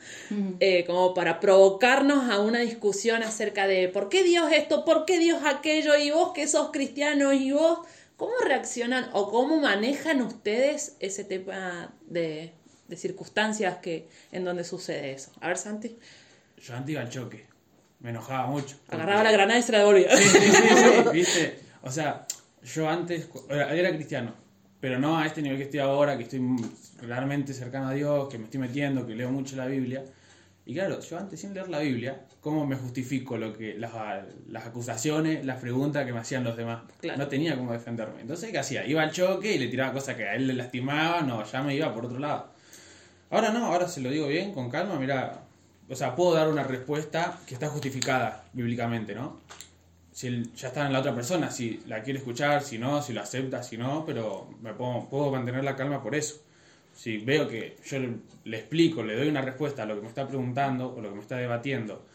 eh, 0.59 0.85
como 0.87 1.15
para 1.15 1.39
provocarnos 1.39 2.31
a 2.31 2.41
una 2.41 2.59
discusión 2.59 3.23
acerca 3.23 3.69
de 3.69 3.89
por 3.89 4.09
qué 4.09 4.25
Dios 4.25 4.51
esto, 4.51 4.85
por 4.85 5.05
qué 5.05 5.21
Dios 5.21 5.43
aquello, 5.45 5.97
y 5.97 6.11
vos 6.11 6.33
que 6.33 6.49
sos 6.49 6.71
cristiano, 6.73 7.33
y 7.33 7.53
vos, 7.53 7.81
¿cómo 8.17 8.33
reaccionan 8.47 9.09
o 9.13 9.31
cómo 9.31 9.61
manejan 9.61 10.23
ustedes 10.23 10.97
ese 11.01 11.25
tema 11.25 11.95
de, 12.07 12.53
de 12.89 12.97
circunstancias 12.97 13.79
que, 13.79 14.09
en 14.33 14.45
donde 14.45 14.65
sucede 14.65 15.13
eso? 15.13 15.33
A 15.41 15.49
ver, 15.49 15.57
Santi, 15.59 15.99
Yo 16.59 16.75
antes 16.75 16.93
iba 16.93 17.01
al 17.01 17.11
choque. 17.11 17.47
Me 18.01 18.11
enojaba 18.11 18.47
mucho. 18.49 18.77
agarraba 18.89 19.25
la 19.25 19.33
granada 19.33 19.59
y 19.59 19.63
se 19.63 19.73
la 19.73 19.79
devolvía. 19.79 20.15
Sí, 20.17 20.25
sí, 20.25 20.39
sí, 20.41 20.53
sí, 20.53 21.09
¿viste? 21.13 21.59
O 21.83 21.91
sea, 21.91 22.27
yo 22.63 22.89
antes 22.89 23.29
era, 23.49 23.75
era 23.75 23.91
cristiano, 23.95 24.35
pero 24.81 24.99
no 24.99 25.19
a 25.19 25.27
este 25.27 25.41
nivel 25.41 25.57
que 25.57 25.65
estoy 25.65 25.81
ahora, 25.81 26.17
que 26.17 26.25
estoy 26.25 26.41
claramente 26.99 27.55
cercano 27.55 27.89
a 27.89 27.93
Dios, 27.95 28.29
que 28.29 28.39
me 28.39 28.45
estoy 28.45 28.61
metiendo, 28.61 29.07
que 29.07 29.15
leo 29.15 29.31
mucho 29.31 29.57
la 29.57 29.67
Biblia. 29.67 30.05
Y 30.67 30.73
claro, 30.75 30.99
yo 31.01 31.19
antes 31.19 31.41
sin 31.41 31.53
leer 31.53 31.69
la 31.69 31.81
Biblia, 31.81 32.25
¿cómo 32.41 32.67
me 32.67 32.77
justifico 32.77 33.37
lo 33.37 33.53
que 33.53 33.75
las, 33.79 33.93
las 34.49 34.67
acusaciones, 34.67 35.45
las 35.45 35.61
preguntas 35.61 36.07
que 36.07 36.13
me 36.13 36.21
hacían 36.21 36.43
los 36.43 36.57
demás? 36.57 36.85
Claro. 37.01 37.19
No 37.19 37.29
tenía 37.29 37.55
cómo 37.57 37.73
defenderme. 37.73 38.23
Entonces, 38.23 38.51
¿qué 38.51 38.59
hacía? 38.59 38.87
Iba 38.87 39.03
al 39.03 39.13
choque 39.13 39.53
y 39.55 39.59
le 39.59 39.69
tiraba 39.69 39.93
cosas 39.93 40.17
que 40.17 40.25
a 40.27 40.35
él 40.35 40.47
le 40.47 40.55
lastimaban, 40.55 41.29
no, 41.29 41.45
ya 41.45 41.63
me 41.63 41.75
iba 41.75 41.93
por 41.93 42.07
otro 42.07 42.19
lado. 42.19 42.49
Ahora 43.31 43.51
no, 43.51 43.67
ahora 43.67 43.89
se 43.89 44.01
lo 44.01 44.09
digo 44.11 44.27
bien, 44.29 44.53
con 44.53 44.71
calma, 44.71 44.99
mira, 44.99 45.43
o 45.89 45.95
sea, 45.95 46.15
puedo 46.17 46.33
dar 46.35 46.49
una 46.49 46.63
respuesta 46.65 47.39
que 47.47 47.55
está 47.55 47.69
justificada 47.69 48.45
bíblicamente, 48.55 49.15
¿no? 49.15 49.41
Si 50.13 50.29
él- 50.29 50.51
ya 50.55 50.69
está 50.69 50.87
en 50.87 50.93
la 50.95 51.01
otra 51.01 51.15
persona, 51.15 51.51
si 51.51 51.83
la 51.89 52.03
quiere 52.03 52.21
escuchar, 52.21 52.63
si 52.63 52.79
no, 52.79 53.03
si 53.03 53.13
lo 53.13 53.21
acepta, 53.21 53.63
si 53.63 53.77
no, 53.77 54.05
pero 54.07 54.49
me 54.63 54.73
puedo, 54.73 55.09
puedo 55.11 55.31
mantener 55.31 55.63
la 55.65 55.77
calma 55.77 56.03
por 56.03 56.15
eso. 56.15 56.37
Si 56.95 57.19
veo 57.19 57.49
que 57.49 57.77
yo 57.85 57.99
le, 58.45 58.57
explico, 58.57 59.03
le 59.03 59.17
doy 59.17 59.29
una 59.29 59.43
respuesta 59.43 59.83
a 59.83 59.87
lo 59.87 59.97
que 59.97 60.03
me 60.03 60.09
está 60.09 60.27
preguntando 60.27 60.95
o 60.95 61.01
lo 61.01 61.11
que 61.11 61.15
me 61.17 61.21
está 61.21 61.37
debatiendo, 61.37 62.07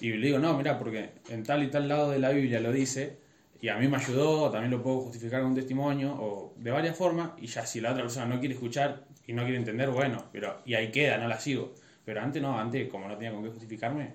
y 0.00 0.10
le 0.12 0.26
digo, 0.26 0.38
no, 0.38 0.56
mira, 0.56 0.78
porque 0.78 1.10
en 1.28 1.42
tal 1.42 1.62
y 1.62 1.68
tal 1.68 1.88
lado 1.88 2.10
de 2.10 2.18
la 2.18 2.30
Biblia 2.30 2.60
lo 2.60 2.72
dice, 2.72 3.18
y 3.60 3.68
a 3.68 3.76
mí 3.76 3.88
me 3.88 3.96
ayudó, 3.96 4.50
también 4.50 4.70
lo 4.70 4.82
puedo 4.82 5.00
justificar 5.00 5.40
con 5.40 5.50
un 5.50 5.56
testimonio, 5.56 6.12
o 6.12 6.54
de 6.56 6.70
varias 6.70 6.96
formas, 6.96 7.30
y 7.38 7.46
ya 7.46 7.66
si 7.66 7.80
la 7.80 7.92
otra 7.92 8.02
persona 8.02 8.26
no 8.26 8.40
quiere 8.40 8.54
escuchar 8.54 9.04
y 9.26 9.32
no 9.32 9.42
quiere 9.42 9.58
entender, 9.58 9.90
bueno, 9.90 10.26
pero 10.32 10.60
y 10.64 10.74
ahí 10.74 10.90
queda, 10.90 11.18
no 11.18 11.28
la 11.28 11.38
sigo. 11.38 11.74
Pero 12.04 12.20
antes 12.20 12.42
no, 12.42 12.58
antes 12.58 12.88
como 12.88 13.08
no 13.08 13.16
tenía 13.16 13.32
con 13.32 13.42
qué 13.42 13.50
justificarme, 13.50 14.12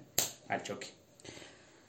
al 0.47 0.61
choque. 0.61 0.87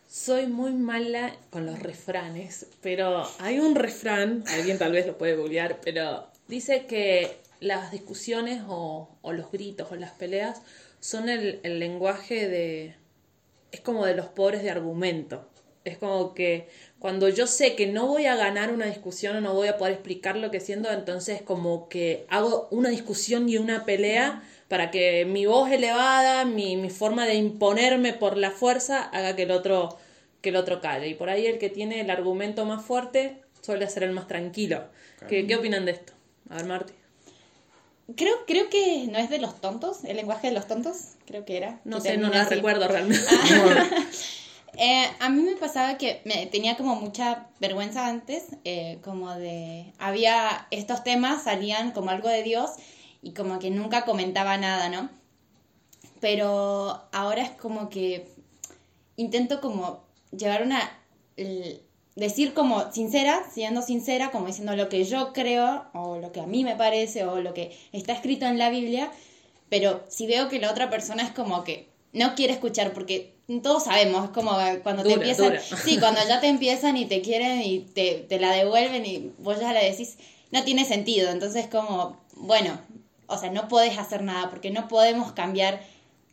Soy 0.06 0.46
muy 0.46 0.72
mala 0.72 1.36
con 1.50 1.66
los 1.66 1.78
refranes, 1.78 2.66
pero 2.80 3.28
hay 3.38 3.60
un 3.60 3.74
refrán, 3.74 4.42
alguien 4.48 4.78
tal 4.78 4.92
vez 4.92 5.06
lo 5.06 5.16
puede 5.16 5.36
googlear, 5.36 5.80
pero 5.84 6.26
dice 6.48 6.86
que 6.86 7.39
las 7.60 7.92
discusiones 7.92 8.62
o, 8.66 9.08
o 9.22 9.32
los 9.32 9.50
gritos 9.52 9.90
o 9.92 9.96
las 9.96 10.12
peleas 10.12 10.62
son 10.98 11.28
el, 11.28 11.60
el 11.62 11.78
lenguaje 11.78 12.48
de... 12.48 12.96
es 13.72 13.80
como 13.80 14.04
de 14.06 14.14
los 14.14 14.26
pobres 14.26 14.62
de 14.62 14.70
argumento. 14.70 15.48
Es 15.84 15.96
como 15.96 16.34
que 16.34 16.68
cuando 16.98 17.28
yo 17.30 17.46
sé 17.46 17.74
que 17.74 17.86
no 17.86 18.06
voy 18.06 18.26
a 18.26 18.36
ganar 18.36 18.72
una 18.72 18.86
discusión 18.86 19.36
o 19.36 19.40
no 19.40 19.54
voy 19.54 19.68
a 19.68 19.78
poder 19.78 19.94
explicar 19.94 20.36
lo 20.36 20.50
que 20.50 20.60
siento, 20.60 20.90
entonces 20.92 21.40
como 21.40 21.88
que 21.88 22.26
hago 22.28 22.68
una 22.70 22.90
discusión 22.90 23.48
y 23.48 23.56
una 23.56 23.86
pelea 23.86 24.42
para 24.68 24.90
que 24.90 25.24
mi 25.24 25.46
voz 25.46 25.70
elevada, 25.70 26.44
mi, 26.44 26.76
mi 26.76 26.90
forma 26.90 27.26
de 27.26 27.34
imponerme 27.34 28.12
por 28.12 28.36
la 28.36 28.50
fuerza, 28.50 29.02
haga 29.04 29.34
que 29.36 29.44
el 29.44 29.50
otro 29.52 29.98
que 30.42 30.50
el 30.50 30.56
otro 30.56 30.80
calle. 30.80 31.08
Y 31.08 31.14
por 31.14 31.28
ahí 31.30 31.46
el 31.46 31.58
que 31.58 31.70
tiene 31.70 32.00
el 32.00 32.10
argumento 32.10 32.64
más 32.64 32.84
fuerte 32.84 33.42
suele 33.60 33.88
ser 33.88 34.04
el 34.04 34.12
más 34.12 34.26
tranquilo. 34.26 34.84
¿Qué, 35.28 35.46
¿Qué 35.46 35.56
opinan 35.56 35.84
de 35.84 35.92
esto? 35.92 36.12
A 36.48 36.56
ver, 36.56 36.66
Marti. 36.66 36.99
Creo, 38.16 38.34
creo 38.46 38.68
que 38.70 39.06
no 39.10 39.18
es 39.18 39.30
de 39.30 39.38
los 39.38 39.60
tontos, 39.60 40.04
el 40.04 40.16
lenguaje 40.16 40.48
de 40.48 40.54
los 40.54 40.66
tontos, 40.66 40.96
creo 41.26 41.44
que 41.44 41.56
era. 41.56 41.80
No 41.84 41.96
que 41.96 42.10
sé, 42.10 42.16
no 42.16 42.28
la 42.28 42.42
así. 42.42 42.54
recuerdo 42.54 42.88
realmente. 42.88 43.24
Eh, 44.78 45.04
a 45.18 45.28
mí 45.28 45.42
me 45.42 45.56
pasaba 45.56 45.98
que 45.98 46.22
me 46.24 46.46
tenía 46.46 46.76
como 46.76 46.94
mucha 46.94 47.48
vergüenza 47.58 48.06
antes, 48.06 48.44
eh, 48.64 48.98
como 49.02 49.34
de, 49.34 49.92
había 49.98 50.68
estos 50.70 51.02
temas, 51.02 51.42
salían 51.42 51.90
como 51.90 52.10
algo 52.10 52.28
de 52.28 52.42
Dios 52.42 52.70
y 53.20 53.32
como 53.34 53.58
que 53.58 53.70
nunca 53.70 54.04
comentaba 54.04 54.56
nada, 54.56 54.88
¿no? 54.88 55.10
Pero 56.20 57.02
ahora 57.12 57.42
es 57.42 57.50
como 57.50 57.90
que 57.90 58.28
intento 59.16 59.60
como 59.60 60.04
llevar 60.30 60.62
una, 60.62 60.80
decir 62.16 62.52
como 62.54 62.92
sincera, 62.92 63.44
siendo 63.52 63.82
sincera, 63.82 64.30
como 64.30 64.46
diciendo 64.46 64.76
lo 64.76 64.88
que 64.88 65.04
yo 65.04 65.32
creo 65.32 65.84
o 65.94 66.18
lo 66.18 66.32
que 66.32 66.40
a 66.40 66.46
mí 66.46 66.64
me 66.64 66.76
parece 66.76 67.24
o 67.24 67.40
lo 67.40 67.54
que 67.54 67.76
está 67.92 68.12
escrito 68.12 68.46
en 68.46 68.58
la 68.58 68.70
Biblia, 68.70 69.10
pero 69.68 70.04
si 70.08 70.26
veo 70.26 70.48
que 70.48 70.58
la 70.58 70.70
otra 70.70 70.90
persona 70.90 71.22
es 71.22 71.30
como 71.30 71.64
que 71.64 71.88
no 72.12 72.34
quiere 72.34 72.52
escuchar 72.52 72.92
porque 72.92 73.34
todos 73.62 73.84
sabemos, 73.84 74.24
es 74.24 74.30
como 74.30 74.52
cuando 74.82 75.02
te 75.02 75.12
empiezan, 75.12 75.46
dura. 75.46 75.60
sí, 75.84 75.98
cuando 75.98 76.20
ya 76.26 76.40
te 76.40 76.48
empiezan 76.48 76.96
y 76.96 77.06
te 77.06 77.20
quieren 77.20 77.62
y 77.62 77.80
te, 77.80 78.26
te 78.28 78.38
la 78.38 78.52
devuelven 78.52 79.04
y 79.06 79.32
vos 79.38 79.60
ya 79.60 79.72
le 79.72 79.90
decís, 79.90 80.16
no 80.50 80.62
tiene 80.64 80.84
sentido, 80.84 81.30
entonces 81.30 81.66
como, 81.66 82.16
bueno, 82.34 82.80
o 83.26 83.38
sea, 83.38 83.50
no 83.50 83.68
podés 83.68 83.98
hacer 83.98 84.22
nada 84.22 84.50
porque 84.50 84.70
no 84.70 84.88
podemos 84.88 85.32
cambiar 85.32 85.80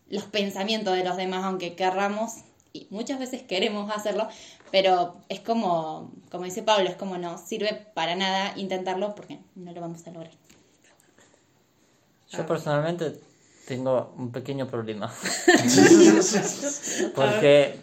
los 0.09 0.23
pensamientos 0.23 0.95
de 0.95 1.03
los 1.03 1.17
demás 1.17 1.43
aunque 1.43 1.75
querramos 1.75 2.33
y 2.73 2.87
muchas 2.89 3.19
veces 3.19 3.41
queremos 3.41 3.91
hacerlo, 3.95 4.27
pero 4.71 5.17
es 5.29 5.39
como, 5.39 6.11
como 6.31 6.45
dice 6.45 6.63
Pablo, 6.63 6.89
es 6.89 6.95
como 6.95 7.17
no 7.17 7.37
sirve 7.37 7.87
para 7.93 8.15
nada 8.15 8.53
intentarlo 8.57 9.15
porque 9.15 9.39
no 9.55 9.71
lo 9.71 9.81
vamos 9.81 10.05
a 10.07 10.11
lograr. 10.11 10.33
Yo 12.29 12.45
personalmente 12.45 13.19
tengo 13.67 14.13
un 14.17 14.31
pequeño 14.31 14.67
problema. 14.67 15.11
Porque 17.15 17.79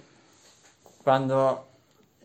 cuando... 1.02 1.68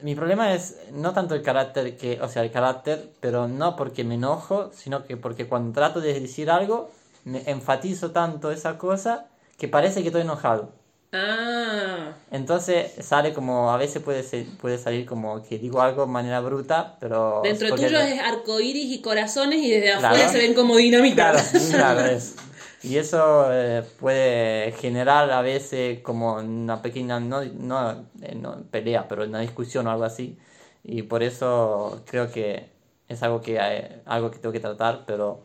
Mi 0.01 0.15
problema 0.15 0.53
es 0.53 0.77
no 0.93 1.11
tanto 1.11 1.35
el 1.35 1.41
carácter 1.41 1.97
que, 1.97 2.21
o 2.21 2.29
sea, 2.29 2.43
el 2.43 2.51
carácter, 2.51 3.11
pero 3.19 3.49
no 3.49 3.75
porque 3.75 4.05
me 4.05 4.15
enojo, 4.15 4.71
sino 4.73 5.03
que 5.03 5.17
porque 5.17 5.45
cuando 5.45 5.73
trato 5.73 5.99
de 5.99 6.17
decir 6.17 6.49
algo, 6.49 6.89
me 7.25 7.43
enfatizo 7.47 8.11
tanto 8.11 8.49
esa 8.49 8.77
cosa 8.77 9.25
que 9.57 9.67
parece 9.67 10.01
que 10.01 10.07
estoy 10.07 10.21
enojado. 10.21 10.71
Ah, 11.13 12.13
Entonces 12.31 12.93
sale 13.05 13.33
como, 13.33 13.71
a 13.71 13.77
veces 13.77 14.01
puede, 14.01 14.23
ser- 14.23 14.45
puede 14.61 14.77
salir 14.77 15.05
como 15.05 15.41
que 15.43 15.57
digo 15.57 15.81
algo 15.81 16.05
de 16.05 16.11
manera 16.11 16.39
bruta, 16.41 16.97
pero... 16.99 17.41
dentro 17.43 17.73
tuyo 17.75 17.99
es 17.99 18.19
arcoíris 18.19 18.91
y 18.91 19.01
corazones 19.01 19.59
y 19.63 19.69
desde 19.71 19.93
Claro. 19.97 20.07
afuera 20.07 20.29
se 20.29 20.37
ven 20.37 20.53
como 20.53 20.75
dinamita. 20.75 21.31
Claro, 21.31 21.47
claro, 21.71 22.05
es. 22.05 22.35
Y 22.81 22.95
eso 22.97 23.51
eh, 23.51 23.83
puede 23.99 24.71
generar 24.73 25.29
a 25.31 25.41
veces 25.41 25.99
como 25.99 26.35
una 26.35 26.81
pequeña, 26.81 27.19
no, 27.19 27.43
no, 27.43 27.91
eh, 28.21 28.35
no 28.35 28.63
pelea, 28.71 29.07
pero 29.07 29.25
una 29.25 29.41
discusión 29.41 29.87
o 29.87 29.91
algo 29.91 30.05
así. 30.05 30.37
Y 30.83 31.01
por 31.03 31.21
eso 31.23 32.01
creo 32.05 32.31
que 32.31 32.69
es 33.09 33.21
algo 33.21 33.41
que, 33.41 33.57
eh, 33.61 34.01
algo 34.05 34.31
que 34.31 34.37
tengo 34.39 34.53
que 34.53 34.61
tratar, 34.61 35.03
pero 35.05 35.41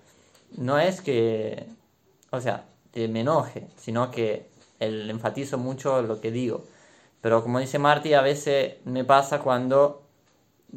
no 0.56 0.78
es 0.78 1.00
que, 1.00 1.66
o 2.30 2.40
sea, 2.40 2.66
que 2.92 3.09
me 3.09 3.23
enoje, 3.23 3.66
sino 3.76 4.12
que 4.12 4.47
el, 4.85 5.11
enfatizo 5.11 5.59
mucho 5.59 6.03
lo 6.03 6.21
que 6.21 6.31
digo. 6.31 6.64
Pero 7.21 7.43
como 7.43 7.59
dice 7.59 7.79
Marty, 7.79 8.14
a 8.14 8.23
veces 8.23 8.75
me 8.85 9.05
pasa 9.05 9.41
cuando 9.41 10.03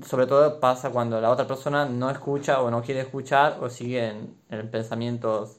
sobre 0.06 0.28
todo 0.28 0.60
pasa 0.60 0.92
cuando 0.92 1.20
la 1.20 1.32
otra 1.32 1.48
persona 1.48 1.86
no 1.86 2.10
escucha 2.12 2.62
o 2.62 2.70
no 2.70 2.84
quiere 2.84 3.02
escuchar 3.02 3.58
o 3.62 3.70
sigue 3.70 4.08
en, 4.08 4.36
en 4.50 4.60
el 4.60 4.70
pensamiento 4.70 5.52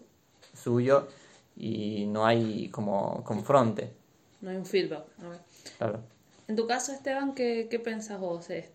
suyo 0.55 1.09
y 1.57 2.07
no 2.07 2.25
hay 2.25 2.69
como 2.69 3.23
confronte. 3.25 3.93
No 4.41 4.51
hay 4.51 4.57
un 4.57 4.67
feedback. 4.67 5.05
a 5.25 5.29
ver. 5.29 5.41
Claro. 5.77 6.01
En 6.47 6.57
tu 6.57 6.67
caso, 6.67 6.93
Esteban, 6.93 7.35
¿qué, 7.35 7.67
qué 7.71 7.79
pensás 7.79 8.21
vos? 8.21 8.47
¿Te, 8.47 8.71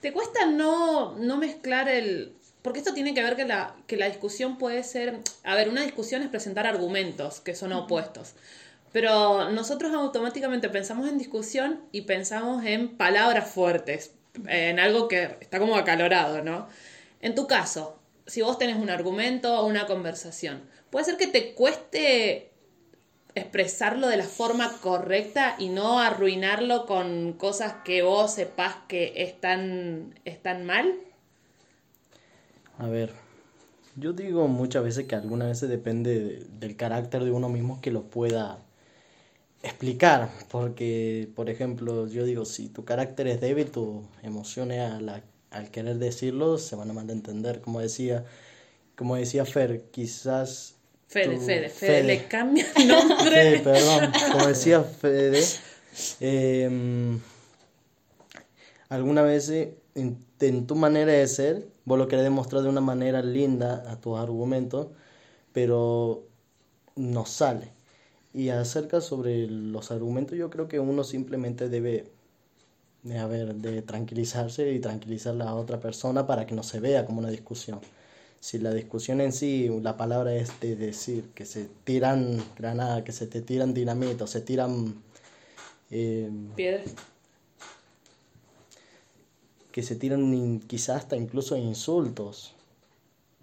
te 0.00 0.12
cuesta 0.12 0.46
no, 0.46 1.14
no 1.16 1.36
mezclar 1.36 1.88
el... 1.88 2.34
Porque 2.62 2.78
esto 2.78 2.94
tiene 2.94 3.12
que 3.12 3.22
ver 3.22 3.36
que 3.36 3.44
la, 3.44 3.76
que 3.86 3.96
la 3.96 4.06
discusión 4.06 4.56
puede 4.56 4.82
ser... 4.82 5.20
A 5.44 5.54
ver, 5.54 5.68
una 5.68 5.82
discusión 5.82 6.22
es 6.22 6.28
presentar 6.28 6.66
argumentos 6.66 7.40
que 7.40 7.54
son 7.54 7.72
opuestos. 7.72 8.34
Pero 8.94 9.50
nosotros 9.50 9.92
automáticamente 9.92 10.68
pensamos 10.68 11.08
en 11.08 11.18
discusión 11.18 11.80
y 11.90 12.02
pensamos 12.02 12.64
en 12.64 12.96
palabras 12.96 13.50
fuertes, 13.50 14.14
en 14.46 14.78
algo 14.78 15.08
que 15.08 15.36
está 15.40 15.58
como 15.58 15.74
acalorado, 15.74 16.42
¿no? 16.42 16.68
En 17.20 17.34
tu 17.34 17.48
caso, 17.48 17.98
si 18.24 18.40
vos 18.42 18.56
tenés 18.56 18.76
un 18.76 18.90
argumento 18.90 19.58
o 19.58 19.66
una 19.66 19.86
conversación, 19.86 20.62
puede 20.90 21.06
ser 21.06 21.16
que 21.16 21.26
te 21.26 21.54
cueste 21.54 22.52
expresarlo 23.34 24.06
de 24.06 24.18
la 24.18 24.26
forma 24.26 24.70
correcta 24.80 25.56
y 25.58 25.70
no 25.70 25.98
arruinarlo 25.98 26.86
con 26.86 27.32
cosas 27.32 27.74
que 27.84 28.02
vos 28.02 28.32
sepas 28.34 28.76
que 28.86 29.12
están, 29.16 30.14
están 30.24 30.66
mal? 30.66 30.94
A 32.78 32.86
ver, 32.86 33.12
yo 33.96 34.12
digo 34.12 34.46
muchas 34.48 34.84
veces 34.84 35.06
que 35.08 35.16
algunas 35.16 35.48
veces 35.48 35.68
depende 35.68 36.20
de- 36.20 36.46
del 36.60 36.76
carácter 36.76 37.24
de 37.24 37.32
uno 37.32 37.48
mismo 37.48 37.80
que 37.80 37.90
lo 37.90 38.04
pueda 38.04 38.63
explicar, 39.64 40.30
porque, 40.50 41.28
por 41.34 41.50
ejemplo, 41.50 42.06
yo 42.08 42.24
digo, 42.24 42.44
si 42.44 42.68
tu 42.68 42.84
carácter 42.84 43.26
es 43.28 43.40
débil, 43.40 43.70
tus 43.70 44.04
emociones 44.22 44.80
al, 44.92 45.24
al 45.50 45.70
querer 45.70 45.98
decirlo 45.98 46.58
se 46.58 46.76
van 46.76 46.90
a 46.90 46.94
malentender, 46.94 47.60
como 47.60 47.80
decía, 47.80 48.24
como 48.96 49.16
decía 49.16 49.44
Fer, 49.46 49.84
quizás... 49.92 50.76
Fede, 51.08 51.36
tu- 51.36 51.40
Fede, 51.40 51.68
Fede, 51.70 52.02
le 52.04 52.28
cambia 52.28 52.66
el 52.76 52.88
nombre. 52.88 53.30
Fede, 53.30 53.58
perdón, 53.58 54.12
como 54.32 54.46
decía 54.48 54.82
Fede, 54.84 55.40
em, 56.20 57.20
alguna 58.88 59.22
vez 59.22 59.48
en, 59.50 60.18
en 60.40 60.66
tu 60.66 60.74
manera 60.76 61.12
de 61.12 61.26
ser, 61.26 61.68
vos 61.84 61.98
lo 61.98 62.08
querés 62.08 62.24
demostrar 62.24 62.62
de 62.62 62.68
una 62.68 62.80
manera 62.80 63.22
linda 63.22 63.84
a 63.90 64.00
tus 64.00 64.18
argumentos, 64.18 64.88
pero 65.52 66.24
no 66.96 67.26
sale. 67.26 67.73
Y 68.34 68.50
acerca 68.50 69.00
sobre 69.00 69.46
los 69.46 69.90
argumentos, 69.90 70.36
yo 70.36 70.50
creo 70.50 70.68
que 70.68 70.80
uno 70.80 71.04
simplemente 71.04 71.68
debe, 71.70 72.10
de, 73.02 73.18
a 73.18 73.26
ver, 73.26 73.54
de 73.56 73.82
tranquilizarse 73.82 74.72
y 74.72 74.80
tranquilizar 74.80 75.34
a 75.34 75.36
la 75.36 75.54
otra 75.54 75.80
persona 75.80 76.26
para 76.26 76.46
que 76.46 76.54
no 76.54 76.62
se 76.62 76.80
vea 76.80 77.06
como 77.06 77.20
una 77.20 77.30
discusión. 77.30 77.80
si 78.40 78.58
la 78.58 78.72
discusión 78.74 79.20
en 79.22 79.32
sí, 79.32 79.68
la 79.82 79.96
palabra 79.96 80.34
es 80.34 80.60
de 80.60 80.76
decir, 80.76 81.30
que 81.34 81.46
se 81.46 81.68
tiran 81.84 82.42
granadas, 82.58 83.02
que 83.04 83.12
se 83.12 83.26
te 83.26 83.42
tiran 83.42 83.74
dinamita, 83.74 84.26
se 84.26 84.40
tiran... 84.42 84.94
eh, 85.90 86.30
Piedras. 86.56 86.94
que 89.72 89.82
se 89.82 89.96
tiran 89.96 90.60
quizás 90.60 90.96
hasta 90.98 91.16
incluso 91.16 91.56
insultos. 91.56 92.54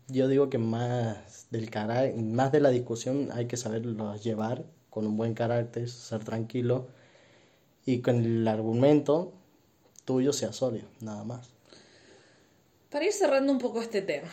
Yo 0.07 0.27
digo 0.27 0.49
que 0.49 0.57
más 0.59 1.47
del 1.51 1.69
cara- 1.69 2.11
más 2.17 2.51
de 2.51 2.59
la 2.59 2.69
discusión 2.69 3.29
hay 3.33 3.47
que 3.47 3.57
saberlo 3.57 4.15
llevar 4.17 4.65
con 4.91 5.07
un 5.07 5.17
buen 5.17 5.33
carácter, 5.33 5.89
ser 5.89 6.23
tranquilo 6.23 6.87
y 7.83 8.01
con 8.01 8.23
el 8.23 8.47
argumento 8.47 9.33
tuyo 10.05 10.33
sea 10.33 10.53
sólido, 10.53 10.87
nada 10.99 11.23
más. 11.23 11.49
Para 12.91 13.05
ir 13.05 13.13
cerrando 13.13 13.51
un 13.51 13.57
poco 13.57 13.81
este 13.81 14.03
tema, 14.03 14.27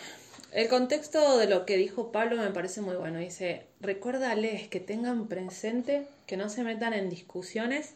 el 0.53 0.69
contexto 0.69 1.39
de 1.39 1.47
lo 1.47 1.65
que 1.65 1.79
dijo 1.79 2.13
Pablo 2.13 2.37
me 2.37 2.51
parece 2.51 2.83
muy 2.83 2.97
bueno. 2.97 3.19
Dice, 3.19 3.67
recuérdales 3.81 4.69
que 4.69 4.81
tengan 4.81 5.29
presente, 5.29 6.07
que 6.27 6.37
no 6.37 6.51
se 6.51 6.65
metan 6.65 6.93
en 6.93 7.09
discusiones 7.09 7.95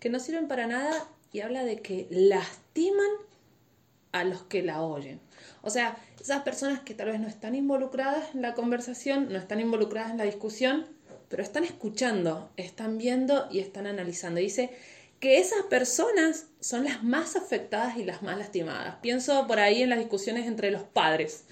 que 0.00 0.10
no 0.10 0.20
sirven 0.20 0.48
para 0.48 0.66
nada 0.66 1.08
y 1.32 1.40
habla 1.40 1.64
de 1.64 1.80
que 1.80 2.06
lastiman 2.10 3.10
a 4.12 4.24
los 4.24 4.42
que 4.42 4.62
la 4.62 4.82
oyen. 4.82 5.20
O 5.62 5.70
sea, 5.70 5.96
esas 6.20 6.42
personas 6.42 6.80
que 6.80 6.94
tal 6.94 7.08
vez 7.08 7.20
no 7.20 7.28
están 7.28 7.54
involucradas 7.54 8.34
en 8.34 8.42
la 8.42 8.54
conversación, 8.54 9.32
no 9.32 9.38
están 9.38 9.60
involucradas 9.60 10.10
en 10.10 10.18
la 10.18 10.24
discusión, 10.24 10.86
pero 11.28 11.42
están 11.42 11.64
escuchando, 11.64 12.50
están 12.56 12.98
viendo 12.98 13.48
y 13.50 13.60
están 13.60 13.86
analizando. 13.86 14.40
Dice 14.40 14.70
que 15.20 15.38
esas 15.38 15.62
personas 15.64 16.46
son 16.60 16.84
las 16.84 17.02
más 17.02 17.36
afectadas 17.36 17.96
y 17.96 18.04
las 18.04 18.22
más 18.22 18.38
lastimadas. 18.38 18.96
Pienso 19.02 19.46
por 19.46 19.58
ahí 19.58 19.82
en 19.82 19.90
las 19.90 19.98
discusiones 19.98 20.46
entre 20.46 20.70
los 20.70 20.82
padres. 20.82 21.44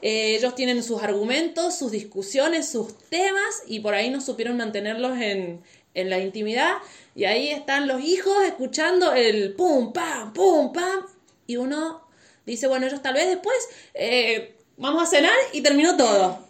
Eh, 0.00 0.34
ellos 0.36 0.54
tienen 0.54 0.82
sus 0.82 1.02
argumentos, 1.02 1.78
sus 1.78 1.92
discusiones, 1.92 2.68
sus 2.68 2.98
temas 3.08 3.62
y 3.66 3.80
por 3.80 3.94
ahí 3.94 4.10
no 4.10 4.20
supieron 4.20 4.56
mantenerlos 4.56 5.16
en, 5.18 5.62
en 5.94 6.10
la 6.10 6.18
intimidad. 6.18 6.78
Y 7.14 7.24
ahí 7.24 7.50
están 7.50 7.86
los 7.86 8.00
hijos 8.02 8.42
escuchando 8.44 9.12
el 9.12 9.54
pum, 9.54 9.92
pam, 9.92 10.32
pum, 10.32 10.72
pam. 10.72 11.06
Y 11.46 11.56
uno 11.56 12.08
dice, 12.46 12.66
bueno, 12.66 12.86
ellos 12.86 13.02
tal 13.02 13.14
vez 13.14 13.28
después 13.28 13.56
eh, 13.94 14.56
vamos 14.76 15.04
a 15.04 15.06
cenar 15.06 15.34
y 15.52 15.60
terminó 15.60 15.96
todo. 15.96 16.46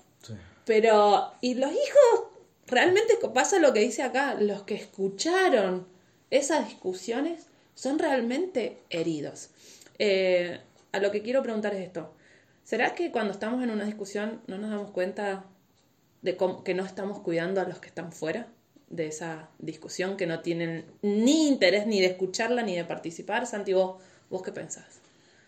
Pero, 0.64 1.32
¿y 1.40 1.54
los 1.54 1.72
hijos? 1.72 2.31
Realmente 2.66 3.14
pasa 3.35 3.59
lo 3.59 3.73
que 3.73 3.81
dice 3.81 4.02
acá, 4.02 4.35
los 4.35 4.62
que 4.62 4.75
escucharon 4.75 5.87
esas 6.31 6.66
discusiones 6.69 7.47
son 7.75 7.99
realmente 7.99 8.78
heridos. 8.90 9.50
Eh, 9.99 10.61
a 10.92 10.99
lo 11.00 11.11
que 11.11 11.23
quiero 11.23 11.42
preguntar 11.42 11.75
es 11.75 11.81
esto. 11.81 12.12
¿Será 12.64 12.95
que 12.95 13.11
cuando 13.11 13.33
estamos 13.33 13.62
en 13.62 13.71
una 13.71 13.85
discusión 13.85 14.40
no 14.47 14.59
nos 14.59 14.71
damos 14.71 14.90
cuenta 14.92 15.45
de 16.23 16.37
cómo- 16.37 16.62
que 16.62 16.75
no 16.75 16.85
estamos 16.85 17.19
cuidando 17.21 17.61
a 17.61 17.64
los 17.64 17.81
que 17.81 17.88
están 17.88 18.12
fuera 18.12 18.49
de 18.88 19.09
esa 19.09 19.49
discusión, 19.59 20.16
que 20.16 20.26
no 20.26 20.40
tienen 20.40 20.85
ni 21.02 21.49
interés 21.49 21.87
ni 21.87 22.00
de 22.00 22.07
escucharla 22.07 22.62
ni 22.62 22.76
de 22.76 22.85
participar? 22.85 23.47
Santi, 23.47 23.73
vos, 23.73 24.00
¿vos 24.31 24.42
qué 24.42 24.52
pensás? 24.52 25.00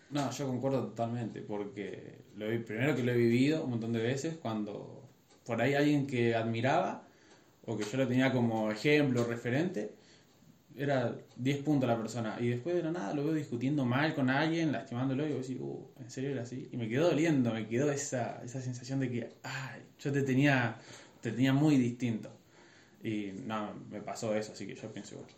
No, 0.09 0.29
yo 0.31 0.47
concuerdo 0.47 0.87
totalmente, 0.87 1.41
porque 1.41 2.19
lo 2.35 2.45
primero 2.65 2.95
que 2.95 3.03
lo 3.03 3.11
he 3.13 3.17
vivido 3.17 3.63
un 3.63 3.71
montón 3.71 3.93
de 3.93 3.99
veces 3.99 4.35
cuando 4.39 5.01
por 5.45 5.61
ahí 5.61 5.73
alguien 5.75 6.05
que 6.05 6.35
admiraba 6.35 7.04
o 7.65 7.77
que 7.77 7.83
yo 7.83 7.97
lo 7.97 8.07
tenía 8.07 8.31
como 8.31 8.71
ejemplo, 8.71 9.23
referente, 9.23 9.91
era 10.77 11.15
10 11.37 11.63
puntos 11.63 11.87
la 11.87 11.97
persona. 11.97 12.37
Y 12.39 12.49
después 12.49 12.75
de 12.75 12.83
la 12.83 12.91
nada 12.91 13.13
lo 13.13 13.23
veo 13.23 13.33
discutiendo 13.33 13.85
mal 13.85 14.13
con 14.13 14.29
alguien, 14.29 14.71
lastimándolo, 14.71 15.27
y 15.27 15.33
vos 15.33 15.47
decís, 15.47 15.61
uh, 15.61 15.87
¿en 15.99 16.11
serio 16.11 16.31
era 16.31 16.43
así? 16.43 16.67
Y 16.71 16.77
me 16.77 16.89
quedó 16.89 17.09
doliendo, 17.09 17.53
me 17.53 17.67
quedó 17.67 17.91
esa, 17.91 18.41
esa 18.43 18.61
sensación 18.61 18.99
de 18.99 19.09
que, 19.09 19.33
ay, 19.43 19.81
yo 19.99 20.11
te 20.11 20.21
tenía, 20.21 20.77
te 21.21 21.31
tenía 21.31 21.53
muy 21.53 21.77
distinto. 21.77 22.29
Y 23.03 23.31
no, 23.45 23.73
me 23.89 24.01
pasó 24.01 24.35
eso, 24.35 24.53
así 24.53 24.67
que 24.67 24.75
yo 24.75 24.91
pienso 24.91 25.15
igual. 25.15 25.29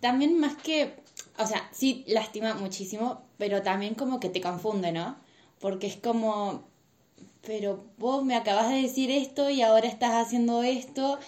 También 0.00 0.40
más 0.40 0.56
que, 0.56 0.94
o 1.38 1.46
sea, 1.46 1.68
sí 1.70 2.04
lastima 2.08 2.54
muchísimo, 2.54 3.22
pero 3.38 3.62
también 3.62 3.94
como 3.94 4.18
que 4.18 4.28
te 4.28 4.40
confunde, 4.40 4.90
¿no? 4.90 5.16
Porque 5.60 5.86
es 5.86 5.96
como, 5.96 6.68
pero 7.46 7.84
vos 7.98 8.24
me 8.24 8.36
acabas 8.36 8.70
de 8.70 8.82
decir 8.82 9.10
esto 9.10 9.50
y 9.50 9.62
ahora 9.62 9.88
estás 9.88 10.12
haciendo 10.14 10.62
esto. 10.62 11.18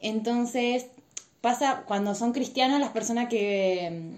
Entonces, 0.00 0.86
pasa 1.40 1.84
cuando 1.86 2.14
son 2.14 2.32
cristianos 2.32 2.80
las 2.80 2.90
personas 2.90 3.28
que, 3.28 4.12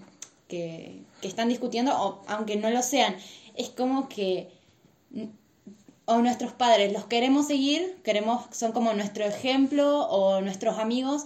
que, 0.48 1.02
que 1.20 1.28
están 1.28 1.48
discutiendo, 1.48 1.92
o 2.00 2.22
aunque 2.26 2.56
no 2.56 2.70
lo 2.70 2.82
sean, 2.82 3.16
es 3.54 3.70
como 3.70 4.08
que 4.08 4.48
o 6.04 6.18
nuestros 6.22 6.52
padres 6.52 6.92
los 6.92 7.04
queremos 7.04 7.46
seguir, 7.46 7.98
queremos, 8.02 8.46
son 8.50 8.72
como 8.72 8.94
nuestro 8.94 9.24
ejemplo 9.26 10.06
o 10.08 10.40
nuestros 10.40 10.78
amigos. 10.78 11.24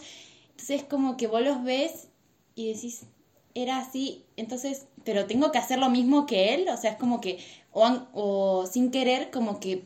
Entonces 0.50 0.82
es 0.82 0.84
como 0.84 1.16
que 1.16 1.28
vos 1.28 1.40
los 1.40 1.62
ves 1.62 2.08
y 2.56 2.72
decís, 2.72 3.06
era 3.54 3.78
así, 3.78 4.24
entonces, 4.36 4.86
pero 5.04 5.26
tengo 5.26 5.52
que 5.52 5.58
hacer 5.58 5.78
lo 5.78 5.88
mismo 5.88 6.26
que 6.26 6.54
él, 6.54 6.68
o 6.68 6.76
sea, 6.76 6.92
es 6.92 6.96
como 6.96 7.20
que, 7.20 7.38
o, 7.70 7.88
o 8.12 8.66
sin 8.66 8.90
querer, 8.90 9.30
como 9.30 9.60
que 9.60 9.84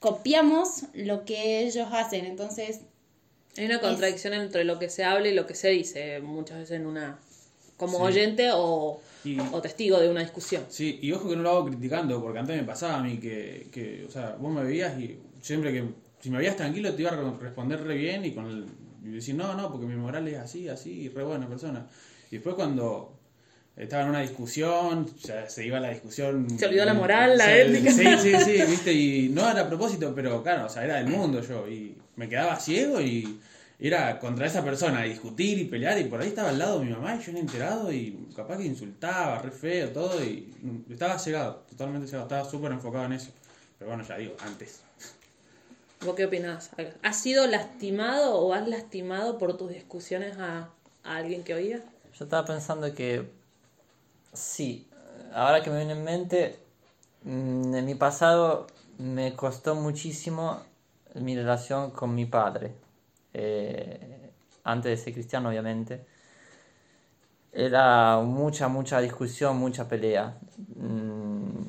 copiamos 0.00 0.84
lo 0.94 1.24
que 1.24 1.60
ellos 1.66 1.88
hacen, 1.92 2.26
entonces, 2.26 2.80
Hay 3.58 3.64
una 3.64 3.80
contradicción 3.80 4.34
entre 4.34 4.64
lo 4.64 4.78
que 4.78 4.90
se 4.90 5.02
habla 5.02 5.28
y 5.28 5.34
lo 5.34 5.46
que 5.46 5.54
se 5.54 5.68
dice, 5.70 6.20
muchas 6.20 6.58
veces 6.58 6.78
en 6.78 6.86
una 6.86 7.18
como 7.78 7.96
Sí. 7.98 8.04
oyente 8.04 8.48
o, 8.52 9.00
Y- 9.24 9.38
o 9.40 9.62
testigo 9.62 9.98
de 9.98 10.10
una 10.10 10.20
discusión. 10.20 10.64
Sí, 10.68 10.98
y 11.00 11.10
ojo 11.12 11.28
que 11.30 11.36
no 11.36 11.42
lo 11.42 11.50
hago 11.50 11.64
criticando, 11.66 12.20
porque 12.22 12.38
antes 12.38 12.54
me 12.54 12.64
pasaba 12.64 12.98
a 12.98 13.02
mí 13.02 13.16
que, 13.18 13.68
que, 13.72 14.04
o 14.06 14.10
sea, 14.10 14.36
vos 14.38 14.52
me 14.52 14.62
veías 14.62 14.98
y 15.00 15.18
siempre 15.40 15.72
que, 15.72 15.84
si 16.20 16.28
me 16.30 16.36
veías 16.38 16.56
tranquilo, 16.56 16.94
te 16.94 17.00
iba 17.02 17.12
a 17.12 17.16
re- 17.16 17.38
responder 17.40 17.82
re 17.82 17.96
bien 17.96 18.24
y 18.26 18.32
con 18.32 18.44
el, 18.46 18.66
y 19.02 19.08
decir, 19.08 19.34
no, 19.34 19.54
no, 19.54 19.70
porque 19.72 19.86
mi 19.86 19.96
moral 19.96 20.28
es 20.28 20.36
así, 20.36 20.68
así, 20.68 20.90
y 20.90 21.08
re 21.08 21.22
buena 21.24 21.48
persona. 21.48 21.86
Y 22.30 22.36
después 22.36 22.56
cuando 22.56 23.15
estaba 23.76 24.04
en 24.04 24.08
una 24.08 24.20
discusión, 24.20 25.06
se 25.48 25.66
iba 25.66 25.78
la 25.78 25.90
discusión. 25.90 26.48
Se 26.58 26.66
olvidó 26.66 26.84
la 26.86 26.94
moral, 26.94 27.36
la 27.36 27.56
ética. 27.56 27.92
Sí, 27.92 28.04
sí, 28.18 28.34
sí, 28.44 28.62
viste, 28.66 28.92
y 28.92 29.28
no 29.28 29.48
era 29.50 29.62
a 29.62 29.68
propósito, 29.68 30.14
pero 30.14 30.42
claro, 30.42 30.66
o 30.66 30.68
sea, 30.68 30.84
era 30.84 30.96
del 30.96 31.08
mundo 31.08 31.42
yo, 31.42 31.68
y 31.68 31.96
me 32.16 32.28
quedaba 32.28 32.58
ciego 32.58 33.00
y 33.00 33.38
era 33.78 34.18
contra 34.18 34.46
esa 34.46 34.64
persona, 34.64 35.06
y 35.06 35.10
discutir 35.10 35.58
y 35.58 35.64
pelear, 35.66 35.98
y 35.98 36.04
por 36.04 36.22
ahí 36.22 36.28
estaba 36.28 36.48
al 36.48 36.58
lado 36.58 36.78
de 36.78 36.86
mi 36.86 36.92
mamá 36.92 37.16
y 37.16 37.22
yo 37.22 37.32
no 37.32 37.38
enterado, 37.38 37.92
y 37.92 38.28
capaz 38.34 38.56
que 38.56 38.64
insultaba, 38.64 39.42
re 39.42 39.50
feo, 39.50 39.90
todo, 39.90 40.24
y 40.24 40.50
estaba 40.88 41.18
cegado, 41.18 41.66
totalmente 41.68 42.06
cegado, 42.06 42.24
estaba 42.24 42.48
súper 42.48 42.72
enfocado 42.72 43.04
en 43.04 43.12
eso. 43.12 43.30
Pero 43.78 43.90
bueno, 43.90 44.04
ya 44.08 44.16
digo, 44.16 44.34
antes. 44.40 44.80
¿Vos 46.00 46.14
qué 46.14 46.24
opinás? 46.24 46.70
¿Has 47.02 47.20
sido 47.20 47.46
lastimado 47.46 48.36
o 48.36 48.54
has 48.54 48.66
lastimado 48.66 49.36
por 49.36 49.58
tus 49.58 49.70
discusiones 49.70 50.38
a, 50.38 50.70
a 51.04 51.16
alguien 51.16 51.44
que 51.44 51.52
oía? 51.52 51.82
Yo 52.18 52.24
estaba 52.24 52.46
pensando 52.46 52.94
que 52.94 53.30
sí, 54.36 54.88
ahora 55.34 55.62
que 55.62 55.70
me 55.70 55.78
viene 55.78 55.92
en 55.92 56.04
mente, 56.04 56.58
mm, 57.24 57.74
en 57.74 57.84
mi 57.86 57.94
pasado 57.94 58.66
me 58.98 59.34
costó 59.34 59.74
muchísimo 59.74 60.62
mi 61.14 61.36
relación 61.36 61.90
con 61.90 62.14
mi 62.14 62.26
padre. 62.26 62.74
Eh, 63.34 64.32
antes 64.64 64.90
de 64.90 64.96
ser 65.04 65.12
cristiano, 65.14 65.48
obviamente. 65.48 66.04
Era 67.52 68.18
mucha, 68.20 68.68
mucha 68.68 69.00
discusión, 69.00 69.56
mucha 69.56 69.88
pelea. 69.88 70.36
Mm, 70.76 71.66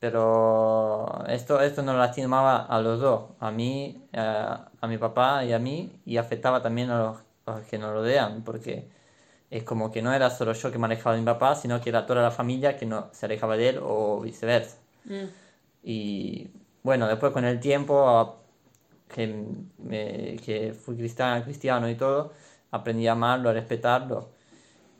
pero 0.00 1.24
esto, 1.28 1.60
esto 1.60 1.82
nos 1.82 1.96
lastimaba 1.96 2.66
a 2.66 2.80
los 2.80 3.00
dos, 3.00 3.30
a 3.40 3.50
mí, 3.50 4.06
a, 4.12 4.68
a 4.80 4.86
mi 4.86 4.98
papá 4.98 5.44
y 5.44 5.52
a 5.52 5.58
mí, 5.58 5.98
y 6.04 6.18
afectaba 6.18 6.62
también 6.62 6.90
a 6.90 6.98
los, 6.98 7.18
a 7.46 7.52
los 7.58 7.66
que 7.66 7.78
nos 7.78 7.92
rodean, 7.92 8.42
porque 8.44 8.86
es 9.54 9.62
como 9.62 9.92
que 9.92 10.02
no 10.02 10.12
era 10.12 10.30
solo 10.30 10.52
yo 10.52 10.72
que 10.72 10.78
me 10.78 10.86
alejaba 10.86 11.14
de 11.14 11.20
mi 11.20 11.26
papá, 11.26 11.54
sino 11.54 11.80
que 11.80 11.88
era 11.90 12.06
toda 12.06 12.22
la 12.22 12.32
familia 12.32 12.76
que 12.76 12.86
no 12.86 13.08
se 13.12 13.26
alejaba 13.26 13.56
de 13.56 13.68
él 13.68 13.80
o 13.80 14.20
viceversa. 14.20 14.78
Mm. 15.04 15.26
Y 15.84 16.48
bueno, 16.82 17.06
después 17.06 17.32
con 17.32 17.44
el 17.44 17.60
tiempo 17.60 18.36
que, 19.08 19.44
me- 19.78 20.36
que 20.44 20.72
fui 20.74 20.96
cristiano, 20.96 21.44
cristiano 21.44 21.88
y 21.88 21.94
todo, 21.94 22.32
aprendí 22.72 23.06
a 23.06 23.12
amarlo, 23.12 23.48
a 23.50 23.52
respetarlo. 23.52 24.30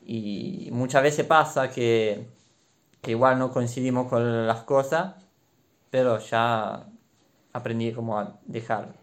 Y 0.07 0.69
muchas 0.71 1.03
veces 1.03 1.27
pasa 1.27 1.69
que, 1.69 2.25
que 3.03 3.11
igual 3.11 3.39
no 3.41 3.51
coincidimos 3.51 4.09
con 4.09 4.47
las 4.47 4.63
cosas, 4.63 5.17
pero 5.91 6.21
ya 6.21 6.87
aprendí 7.53 7.93
como 7.93 8.21
a 8.21 8.39
dejar. 8.47 8.95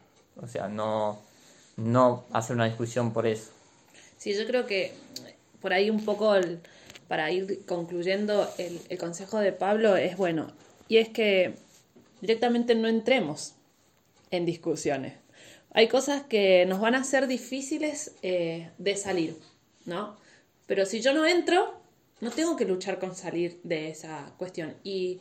O 0.42 0.48
sea, 0.48 0.70
no, 0.70 1.20
no 1.76 2.24
hacer 2.32 2.56
una 2.56 2.66
discusión 2.66 3.12
por 3.12 3.28
eso. 3.28 3.52
Sí, 4.18 4.34
yo 4.38 4.46
creo 4.46 4.66
que 4.68 4.94
por 5.62 5.74
ahí 5.74 5.90
un 5.90 6.04
poco, 6.06 6.36
el- 6.36 6.60
para 7.08 7.32
ir 7.32 7.66
concluyendo, 7.66 8.50
el, 8.58 8.80
el 8.90 8.98
consejo 8.98 9.40
de 9.40 9.52
Pablo 9.54 9.98
es 9.98 10.18
bueno. 10.18 10.52
Y 10.88 10.98
es 10.98 11.10
que 11.10 11.56
directamente 12.22 12.76
no 12.76 12.88
entremos 12.88 13.56
en 14.32 14.46
discusiones. 14.46 15.14
Hay 15.74 15.88
cosas 15.88 16.24
que 16.24 16.66
nos 16.66 16.80
van 16.82 16.96
a 16.96 17.04
ser 17.04 17.28
difíciles 17.28 18.16
eh, 18.22 18.70
de 18.78 18.96
salir, 18.96 19.36
¿no? 19.86 20.18
Pero 20.68 20.86
si 20.86 21.02
yo 21.02 21.14
no 21.14 21.26
entro, 21.26 21.74
no 22.20 22.30
tengo 22.32 22.56
que 22.56 22.66
luchar 22.66 23.00
con 23.00 23.16
salir 23.16 23.60
de 23.64 23.90
esa 23.90 24.34
cuestión. 24.38 24.76
Y 24.84 25.20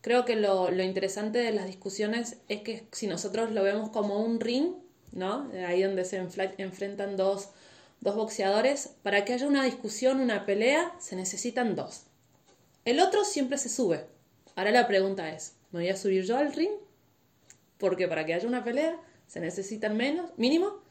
Creo 0.00 0.24
que 0.24 0.34
lo, 0.34 0.72
lo 0.72 0.82
interesante 0.82 1.38
de 1.38 1.52
las 1.52 1.66
discusiones 1.66 2.38
es 2.48 2.62
que 2.62 2.88
si 2.90 3.06
nosotros 3.06 3.52
lo 3.52 3.62
vemos 3.62 3.90
como 3.90 4.18
un 4.20 4.40
ring, 4.40 4.72
¿no? 5.12 5.48
Ahí 5.64 5.80
donde 5.82 6.04
se 6.04 6.16
enfrentan 6.58 7.16
dos, 7.16 7.50
dos 8.02 8.16
boxeadores, 8.16 8.90
para 9.02 9.24
que 9.24 9.32
haya 9.32 9.46
una 9.46 9.64
discusión, 9.64 10.20
una 10.20 10.44
pelea, 10.44 10.94
se 10.98 11.16
necesitan 11.16 11.74
dos. 11.74 12.02
El 12.84 13.00
otro 13.00 13.24
siempre 13.24 13.56
se 13.58 13.68
sube. 13.68 14.04
Ahora 14.56 14.72
la 14.72 14.86
pregunta 14.86 15.30
es, 15.30 15.54
¿me 15.70 15.80
voy 15.80 15.88
a 15.88 15.96
subir 15.96 16.24
yo 16.24 16.36
al 16.36 16.52
ring? 16.52 16.72
Porque 17.78 18.08
para 18.08 18.26
que 18.26 18.34
haya 18.34 18.46
una 18.46 18.64
pelea 18.64 19.00
se 19.28 19.40
necesitan 19.40 19.96
menos, 19.96 20.30
mínimo 20.36 20.82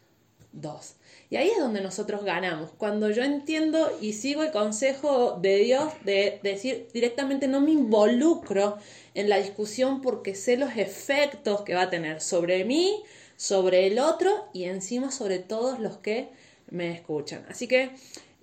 dos. 0.53 0.95
Y 1.29 1.37
ahí 1.37 1.49
es 1.49 1.59
donde 1.59 1.81
nosotros 1.81 2.23
ganamos. 2.23 2.71
Cuando 2.77 3.09
yo 3.09 3.23
entiendo 3.23 3.97
y 4.01 4.13
sigo 4.13 4.43
el 4.43 4.51
consejo 4.51 5.37
de 5.41 5.57
Dios 5.57 5.93
de 6.03 6.39
decir 6.43 6.87
directamente 6.93 7.47
no 7.47 7.61
me 7.61 7.71
involucro 7.71 8.77
en 9.13 9.29
la 9.29 9.37
discusión 9.37 10.01
porque 10.01 10.35
sé 10.35 10.57
los 10.57 10.75
efectos 10.77 11.61
que 11.61 11.75
va 11.75 11.83
a 11.83 11.89
tener 11.89 12.21
sobre 12.21 12.65
mí, 12.65 13.03
sobre 13.37 13.87
el 13.87 13.99
otro 13.99 14.49
y 14.53 14.65
encima 14.65 15.11
sobre 15.11 15.39
todos 15.39 15.79
los 15.79 15.97
que 15.97 16.29
me 16.71 16.93
escuchan. 16.93 17.45
Así 17.49 17.67
que 17.67 17.91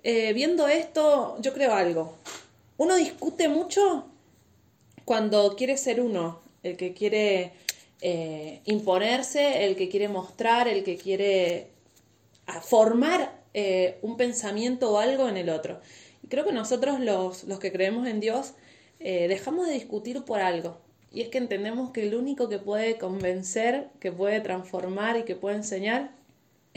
eh, 0.05 0.33
viendo 0.33 0.69
esto, 0.69 1.37
yo 1.41 1.53
creo 1.53 1.75
algo. 1.75 2.17
Uno 2.77 2.95
discute 2.95 3.49
mucho 3.49 4.07
cuando 5.05 5.57
quiere 5.57 5.77
ser 5.77 6.01
uno, 6.01 6.41
el 6.63 6.77
que 6.77 6.93
quiere 6.95 7.53
eh, 8.01 8.61
imponerse, 8.67 9.65
el 9.65 9.75
que 9.75 9.89
quiere 9.89 10.09
mostrar, 10.09 10.69
el 10.69 10.85
que 10.85 10.97
quiere 10.97 11.71
a 12.47 12.61
formar 12.61 13.43
eh, 13.55 13.99
un 14.03 14.17
pensamiento 14.17 14.93
o 14.93 14.99
algo 14.99 15.29
en 15.29 15.37
el 15.37 15.51
otro. 15.51 15.81
Y 16.23 16.29
creo 16.29 16.45
que 16.45 16.53
nosotros 16.53 17.01
los, 17.01 17.45
los 17.45 17.59
que 17.59 17.73
creemos 17.73 18.07
en 18.07 18.21
Dios 18.21 18.55
dejamos 19.01 19.69
de 19.69 19.75
discutir 19.75 20.25
por 20.25 20.41
algo. 20.41 20.77
Y 21.13 21.21
es 21.21 21.29
que 21.29 21.39
entendemos 21.39 21.93
que 21.93 22.03
el 22.03 22.17
único 22.17 22.49
que 22.49 22.59
puede 22.59 22.99
convencer, 22.99 23.91
que 24.01 24.11
puede 24.11 24.41
transformar 24.41 25.17
y 25.17 25.23
que 25.23 25.37
puede 25.37 25.55
enseñar 25.55 26.18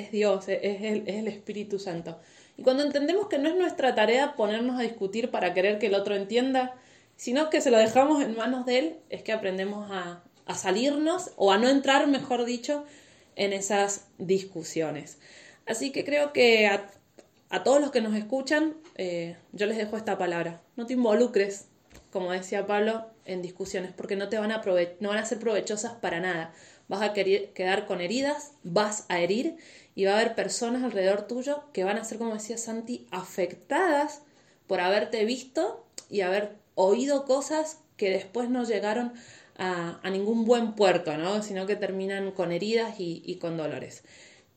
es 0.02 0.12
Dios, 0.12 0.48
es 0.48 0.60
es 0.62 0.82
el, 0.84 1.08
es 1.08 1.16
el 1.16 1.28
Espíritu 1.28 1.80
Santo. 1.80 2.20
Y 2.58 2.64
cuando 2.64 2.84
entendemos 2.84 3.28
que 3.28 3.40
no 3.40 3.50
es 3.50 3.56
nuestra 3.56 3.96
tarea 3.96 4.36
ponernos 4.36 4.80
a 4.80 4.84
discutir 4.84 5.32
para 5.32 5.54
querer 5.54 5.80
que 5.80 5.88
el 5.88 5.96
otro 5.96 6.16
entienda, 6.16 6.76
sino 7.16 7.50
que 7.50 7.62
se 7.62 7.72
lo 7.72 7.78
dejamos 7.78 8.24
en 8.24 8.36
manos 8.36 8.66
de 8.66 8.80
Él, 8.80 8.96
es 9.10 9.24
que 9.24 9.32
aprendemos 9.32 9.90
a, 9.92 10.24
a 10.46 10.56
salirnos 10.56 11.32
o 11.38 11.52
a 11.52 11.58
no 11.58 11.70
entrar, 11.70 12.08
mejor 12.08 12.46
dicho, 12.46 12.86
en 13.36 13.54
esas 13.54 14.08
discusiones. 14.18 15.18
Así 15.66 15.92
que 15.92 16.04
creo 16.04 16.34
que 16.34 16.68
a, 16.68 16.90
a 17.50 17.64
todos 17.64 17.82
los 17.82 17.92
que 17.92 18.02
nos 18.02 18.16
escuchan, 18.16 18.76
eh, 18.96 19.36
yo 19.52 19.66
les 19.66 19.78
dejo 19.78 19.98
esta 19.98 20.18
palabra. 20.18 20.62
No 20.76 20.86
te 20.86 20.94
involucres, 20.94 21.68
como 22.12 22.32
decía 22.32 22.66
Pablo, 22.68 23.08
en 23.26 23.42
discusiones, 23.42 23.92
porque 23.96 24.16
no 24.16 24.30
te 24.30 24.38
van 24.38 24.52
a, 24.52 24.62
prove 24.62 24.98
no 25.00 25.10
van 25.10 25.20
a 25.20 25.26
ser 25.26 25.40
provechosas 25.40 25.94
para 25.94 26.20
nada. 26.20 26.54
Vas 26.88 27.02
a 27.02 27.14
querer, 27.14 27.54
quedar 27.54 27.86
con 27.86 28.02
heridas, 28.02 28.54
vas 28.64 29.06
a 29.10 29.20
herir 29.20 29.58
y 29.96 30.06
va 30.06 30.12
a 30.12 30.20
haber 30.20 30.36
personas 30.36 30.84
alrededor 30.84 31.24
tuyo 31.24 31.64
que 31.74 31.84
van 31.84 31.98
a 31.98 32.04
ser, 32.04 32.18
como 32.18 32.34
decía 32.34 32.58
Santi, 32.58 33.08
afectadas 33.12 34.22
por 34.68 34.80
haberte 34.80 35.26
visto 35.26 35.86
y 36.10 36.22
haber 36.22 36.56
oído 36.76 37.26
cosas 37.26 37.80
que 37.98 38.10
después 38.10 38.50
no 38.50 38.64
llegaron 38.64 39.14
a, 39.58 40.00
a 40.02 40.10
ningún 40.10 40.46
buen 40.46 40.74
puerto, 40.74 41.18
¿no? 41.18 41.44
sino 41.44 41.66
que 41.68 41.76
terminan 41.76 42.32
con 42.32 42.52
heridas 42.52 43.00
y, 43.00 43.22
y 43.26 43.36
con 43.36 43.58
dolores. 43.58 44.04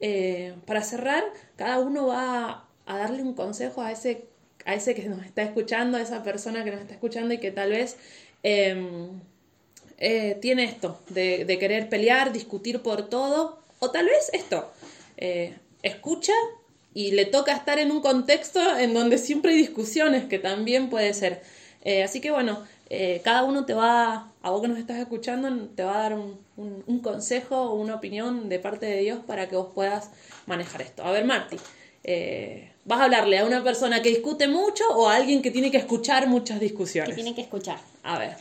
Eh, 0.00 0.54
para 0.66 0.82
cerrar, 0.82 1.24
cada 1.56 1.78
uno 1.78 2.06
va 2.08 2.66
a 2.86 2.98
darle 2.98 3.22
un 3.22 3.34
consejo 3.34 3.82
a 3.82 3.92
ese, 3.92 4.24
a 4.64 4.74
ese 4.74 4.94
que 4.94 5.08
nos 5.08 5.24
está 5.24 5.42
escuchando, 5.42 5.98
a 5.98 6.02
esa 6.02 6.22
persona 6.22 6.64
que 6.64 6.70
nos 6.70 6.80
está 6.80 6.94
escuchando 6.94 7.34
y 7.34 7.38
que 7.38 7.50
tal 7.50 7.70
vez 7.70 7.96
eh, 8.42 9.08
eh, 9.98 10.38
tiene 10.40 10.64
esto, 10.64 11.00
de, 11.08 11.44
de, 11.44 11.58
querer 11.58 11.88
pelear, 11.88 12.32
discutir 12.32 12.82
por 12.82 13.08
todo, 13.08 13.58
o 13.78 13.90
tal 13.90 14.06
vez 14.06 14.30
esto, 14.32 14.70
eh, 15.16 15.56
escucha 15.82 16.32
y 16.92 17.12
le 17.12 17.24
toca 17.24 17.52
estar 17.52 17.78
en 17.78 17.90
un 17.90 18.00
contexto 18.00 18.60
en 18.78 18.94
donde 18.94 19.18
siempre 19.18 19.52
hay 19.52 19.58
discusiones, 19.58 20.24
que 20.24 20.38
también 20.38 20.90
puede 20.90 21.12
ser. 21.14 21.42
Eh, 21.82 22.02
así 22.02 22.20
que 22.20 22.30
bueno, 22.30 22.64
cada 23.24 23.42
uno 23.42 23.64
te 23.64 23.74
va, 23.74 24.32
a 24.40 24.50
vos 24.50 24.62
que 24.62 24.68
nos 24.68 24.78
estás 24.78 24.98
escuchando, 24.98 25.68
te 25.74 25.82
va 25.82 25.96
a 25.96 26.02
dar 26.02 26.14
un, 26.14 26.38
un, 26.56 26.84
un 26.86 27.00
consejo 27.00 27.56
o 27.56 27.74
una 27.74 27.96
opinión 27.96 28.48
de 28.48 28.60
parte 28.60 28.86
de 28.86 29.00
Dios 29.00 29.18
para 29.26 29.48
que 29.48 29.56
vos 29.56 29.68
puedas 29.74 30.10
manejar 30.46 30.82
esto. 30.82 31.02
A 31.02 31.10
ver, 31.10 31.24
Marti, 31.24 31.56
eh, 32.04 32.70
¿vas 32.84 33.00
a 33.00 33.04
hablarle 33.04 33.38
a 33.38 33.46
una 33.46 33.64
persona 33.64 34.02
que 34.02 34.10
discute 34.10 34.46
mucho 34.46 34.84
o 34.90 35.08
a 35.08 35.16
alguien 35.16 35.40
que 35.40 35.50
tiene 35.50 35.70
que 35.70 35.78
escuchar 35.78 36.28
muchas 36.28 36.60
discusiones? 36.60 37.10
Que 37.10 37.16
tiene 37.16 37.34
que 37.34 37.40
escuchar. 37.40 37.78
A 38.02 38.18
ver. 38.18 38.36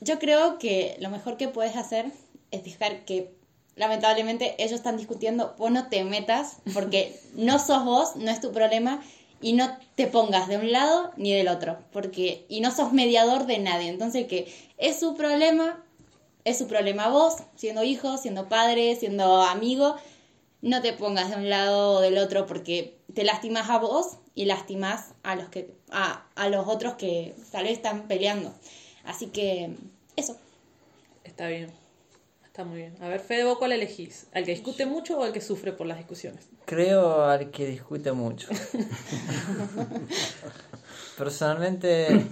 Yo 0.00 0.18
creo 0.18 0.58
que 0.58 0.96
lo 1.00 1.08
mejor 1.08 1.38
que 1.38 1.48
puedes 1.48 1.76
hacer 1.76 2.06
es 2.50 2.62
dejar 2.62 3.06
que, 3.06 3.32
lamentablemente, 3.76 4.54
ellos 4.58 4.72
están 4.72 4.96
discutiendo, 4.96 5.54
vos 5.58 5.70
no 5.70 5.88
te 5.88 6.02
metas, 6.04 6.56
porque 6.74 7.18
no 7.34 7.58
sos 7.58 7.84
vos, 7.84 8.16
no 8.16 8.30
es 8.30 8.40
tu 8.40 8.52
problema, 8.52 9.02
y 9.40 9.52
no 9.52 9.76
te 9.94 10.06
pongas 10.06 10.48
de 10.48 10.56
un 10.56 10.72
lado 10.72 11.12
ni 11.16 11.32
del 11.32 11.48
otro, 11.48 11.78
porque, 11.92 12.46
y 12.48 12.60
no 12.60 12.74
sos 12.74 12.92
mediador 12.92 13.46
de 13.46 13.58
nadie. 13.58 13.88
Entonces, 13.88 14.26
que 14.26 14.52
es 14.78 14.98
su 14.98 15.14
problema, 15.14 15.84
es 16.44 16.58
su 16.58 16.66
problema 16.66 17.08
vos, 17.08 17.36
siendo 17.54 17.84
hijo, 17.84 18.16
siendo 18.16 18.48
padre, 18.48 18.96
siendo 18.96 19.42
amigo, 19.42 19.96
no 20.62 20.80
te 20.80 20.92
pongas 20.92 21.30
de 21.30 21.36
un 21.36 21.50
lado 21.50 21.98
o 21.98 22.00
del 22.00 22.18
otro 22.18 22.46
porque 22.46 22.98
te 23.14 23.24
lastimas 23.24 23.68
a 23.68 23.78
vos 23.78 24.18
y 24.34 24.46
lastimas 24.46 25.14
a 25.22 25.36
los 25.36 25.48
que 25.48 25.70
a, 25.90 26.26
a 26.34 26.48
los 26.48 26.66
otros 26.66 26.94
que 26.94 27.34
tal 27.52 27.64
vez 27.64 27.74
están 27.74 28.08
peleando. 28.08 28.52
Así 29.04 29.26
que 29.26 29.76
eso. 30.16 30.36
Está 31.24 31.46
bien. 31.48 31.85
Está 32.56 32.64
muy 32.64 32.78
bien. 32.78 32.94
A 33.02 33.08
ver, 33.08 33.20
Fede, 33.20 33.44
¿vos 33.44 33.58
cuál 33.58 33.72
elegís? 33.72 34.28
¿Al 34.32 34.46
que 34.46 34.52
discute 34.52 34.86
mucho 34.86 35.18
o 35.18 35.24
al 35.24 35.30
que 35.30 35.42
sufre 35.42 35.74
por 35.74 35.86
las 35.86 35.98
discusiones? 35.98 36.48
Creo 36.64 37.22
al 37.22 37.50
que 37.50 37.66
discute 37.66 38.12
mucho. 38.12 38.48
Personalmente, 41.18 42.24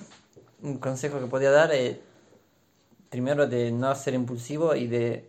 un 0.62 0.78
consejo 0.78 1.20
que 1.20 1.26
podría 1.26 1.50
dar 1.50 1.74
es 1.74 1.98
primero 3.10 3.46
de 3.46 3.70
no 3.70 3.94
ser 3.94 4.14
impulsivo 4.14 4.74
y 4.74 4.86
de 4.86 5.28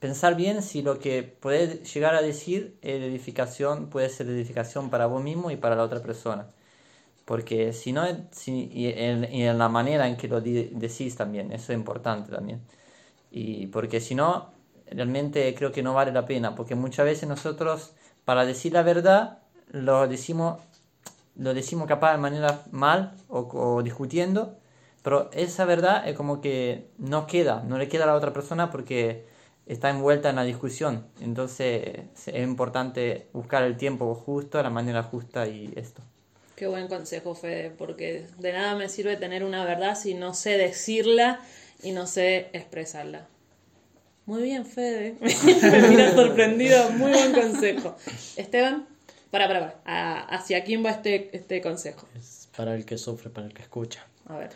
pensar 0.00 0.34
bien 0.34 0.60
si 0.60 0.82
lo 0.82 0.98
que 0.98 1.22
puedes 1.22 1.94
llegar 1.94 2.16
a 2.16 2.20
decir 2.20 2.76
es 2.82 2.98
de 2.98 3.06
edificación, 3.06 3.90
puede 3.90 4.08
ser 4.08 4.26
de 4.26 4.34
edificación 4.34 4.90
para 4.90 5.06
vos 5.06 5.22
mismo 5.22 5.52
y 5.52 5.56
para 5.56 5.76
la 5.76 5.84
otra 5.84 6.02
persona. 6.02 6.48
Porque 7.24 7.72
si 7.72 7.92
no, 7.92 8.02
si, 8.32 8.68
y, 8.72 8.88
en, 8.88 9.32
y 9.32 9.44
en 9.44 9.56
la 9.56 9.68
manera 9.68 10.08
en 10.08 10.16
que 10.16 10.26
lo 10.26 10.40
di, 10.40 10.64
decís 10.72 11.14
también, 11.14 11.52
eso 11.52 11.72
es 11.72 11.78
importante 11.78 12.32
también. 12.32 12.60
Y 13.32 13.66
porque 13.68 14.00
si 14.00 14.14
no, 14.14 14.52
realmente 14.90 15.54
creo 15.54 15.72
que 15.72 15.82
no 15.82 15.94
vale 15.94 16.12
la 16.12 16.26
pena, 16.26 16.54
porque 16.54 16.74
muchas 16.74 17.06
veces 17.06 17.28
nosotros, 17.28 17.94
para 18.24 18.44
decir 18.46 18.72
la 18.72 18.82
verdad, 18.82 19.40
lo 19.70 20.06
decimos, 20.08 20.60
lo 21.36 21.54
decimos 21.54 21.88
capaz 21.88 22.12
de 22.12 22.18
manera 22.18 22.62
mal 22.72 23.14
o, 23.28 23.40
o 23.52 23.82
discutiendo, 23.82 24.58
pero 25.02 25.30
esa 25.32 25.64
verdad 25.64 26.08
es 26.08 26.16
como 26.16 26.40
que 26.40 26.90
no 26.98 27.26
queda, 27.26 27.62
no 27.66 27.78
le 27.78 27.88
queda 27.88 28.04
a 28.04 28.08
la 28.08 28.14
otra 28.14 28.32
persona 28.32 28.70
porque 28.70 29.26
está 29.66 29.90
envuelta 29.90 30.30
en 30.30 30.36
la 30.36 30.44
discusión. 30.44 31.06
Entonces 31.20 32.04
es 32.26 32.44
importante 32.44 33.28
buscar 33.32 33.64
el 33.64 33.76
tiempo 33.76 34.14
justo, 34.14 34.62
la 34.62 34.70
manera 34.70 35.02
justa 35.02 35.46
y 35.48 35.72
esto. 35.76 36.02
Qué 36.62 36.68
buen 36.68 36.86
consejo, 36.86 37.34
Fede, 37.34 37.70
porque 37.76 38.24
de 38.38 38.52
nada 38.52 38.76
me 38.76 38.88
sirve 38.88 39.16
tener 39.16 39.42
una 39.42 39.64
verdad 39.64 39.98
si 39.98 40.14
no 40.14 40.32
sé 40.32 40.50
decirla 40.50 41.40
y 41.82 41.90
no 41.90 42.06
sé 42.06 42.50
expresarla. 42.52 43.26
Muy 44.26 44.42
bien, 44.42 44.64
Fede. 44.64 45.16
me 45.20 45.88
mira 45.88 46.14
sorprendido. 46.14 46.88
Muy 46.92 47.10
buen 47.10 47.32
consejo. 47.32 47.96
Esteban, 48.36 48.86
para, 49.32 49.48
para, 49.48 49.82
para. 49.82 50.20
¿Hacia 50.20 50.62
quién 50.62 50.84
va 50.84 50.90
este, 50.90 51.36
este 51.36 51.60
consejo? 51.60 52.06
Es 52.16 52.48
para 52.56 52.76
el 52.76 52.84
que 52.84 52.96
sufre, 52.96 53.28
para 53.28 53.48
el 53.48 53.54
que 53.54 53.62
escucha. 53.62 54.06
A 54.28 54.38
ver. 54.38 54.50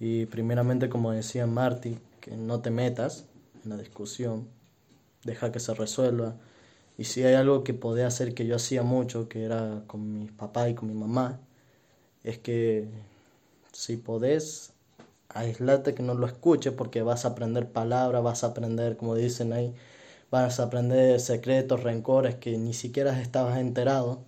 Y 0.00 0.24
primeramente, 0.24 0.88
como 0.88 1.12
decía 1.12 1.46
Marty, 1.46 1.98
que 2.22 2.30
no 2.30 2.60
te 2.60 2.70
metas 2.70 3.26
en 3.62 3.72
la 3.72 3.76
discusión, 3.76 4.48
deja 5.22 5.52
que 5.52 5.60
se 5.60 5.74
resuelva. 5.74 6.34
Y 6.98 7.04
si 7.04 7.22
hay 7.24 7.34
algo 7.34 7.64
que 7.64 7.74
podía 7.74 8.06
hacer 8.06 8.34
que 8.34 8.46
yo 8.46 8.56
hacía 8.56 8.82
mucho, 8.82 9.28
que 9.28 9.44
era 9.44 9.82
con 9.86 10.12
mi 10.20 10.26
papá 10.28 10.68
y 10.68 10.74
con 10.74 10.88
mi 10.88 10.94
mamá, 10.94 11.40
es 12.24 12.38
que 12.38 12.88
si 13.72 13.96
podés, 13.98 14.72
aislate 15.30 15.94
que 15.94 16.02
no 16.02 16.14
lo 16.14 16.26
escuches 16.26 16.72
porque 16.74 17.02
vas 17.02 17.24
a 17.24 17.28
aprender 17.30 17.70
palabras, 17.72 18.22
vas 18.22 18.44
a 18.44 18.48
aprender, 18.48 18.96
como 18.96 19.14
dicen 19.16 19.52
ahí, 19.52 19.74
vas 20.30 20.60
a 20.60 20.64
aprender 20.64 21.20
secretos, 21.20 21.82
rencores 21.84 22.36
que 22.36 22.58
ni 22.58 22.74
siquiera 22.74 23.20
estabas 23.20 23.58
enterado 23.58 24.24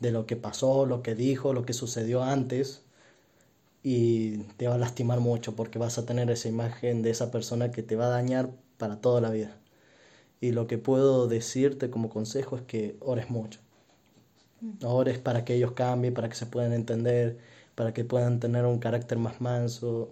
de 0.00 0.12
lo 0.12 0.26
que 0.26 0.36
pasó, 0.36 0.86
lo 0.86 1.02
que 1.02 1.14
dijo, 1.14 1.52
lo 1.54 1.64
que 1.64 1.72
sucedió 1.74 2.22
antes 2.24 2.82
y 3.82 4.38
te 4.56 4.68
va 4.68 4.74
a 4.76 4.78
lastimar 4.78 5.20
mucho 5.20 5.54
porque 5.56 5.78
vas 5.78 5.98
a 5.98 6.06
tener 6.06 6.30
esa 6.30 6.48
imagen 6.48 7.02
de 7.02 7.10
esa 7.10 7.30
persona 7.30 7.70
que 7.72 7.82
te 7.82 7.96
va 7.96 8.06
a 8.06 8.10
dañar 8.10 8.50
para 8.78 9.00
toda 9.00 9.20
la 9.20 9.30
vida. 9.30 9.59
Y 10.40 10.52
lo 10.52 10.66
que 10.66 10.78
puedo 10.78 11.26
decirte 11.28 11.90
como 11.90 12.08
consejo 12.08 12.56
es 12.56 12.62
que 12.62 12.96
ores 13.00 13.30
mucho. 13.30 13.60
Ores 14.82 15.18
para 15.18 15.44
que 15.44 15.54
ellos 15.54 15.72
cambien, 15.72 16.14
para 16.14 16.28
que 16.28 16.34
se 16.34 16.46
puedan 16.46 16.72
entender, 16.72 17.38
para 17.74 17.92
que 17.94 18.04
puedan 18.04 18.40
tener 18.40 18.64
un 18.66 18.78
carácter 18.78 19.18
más 19.18 19.40
manso 19.40 20.10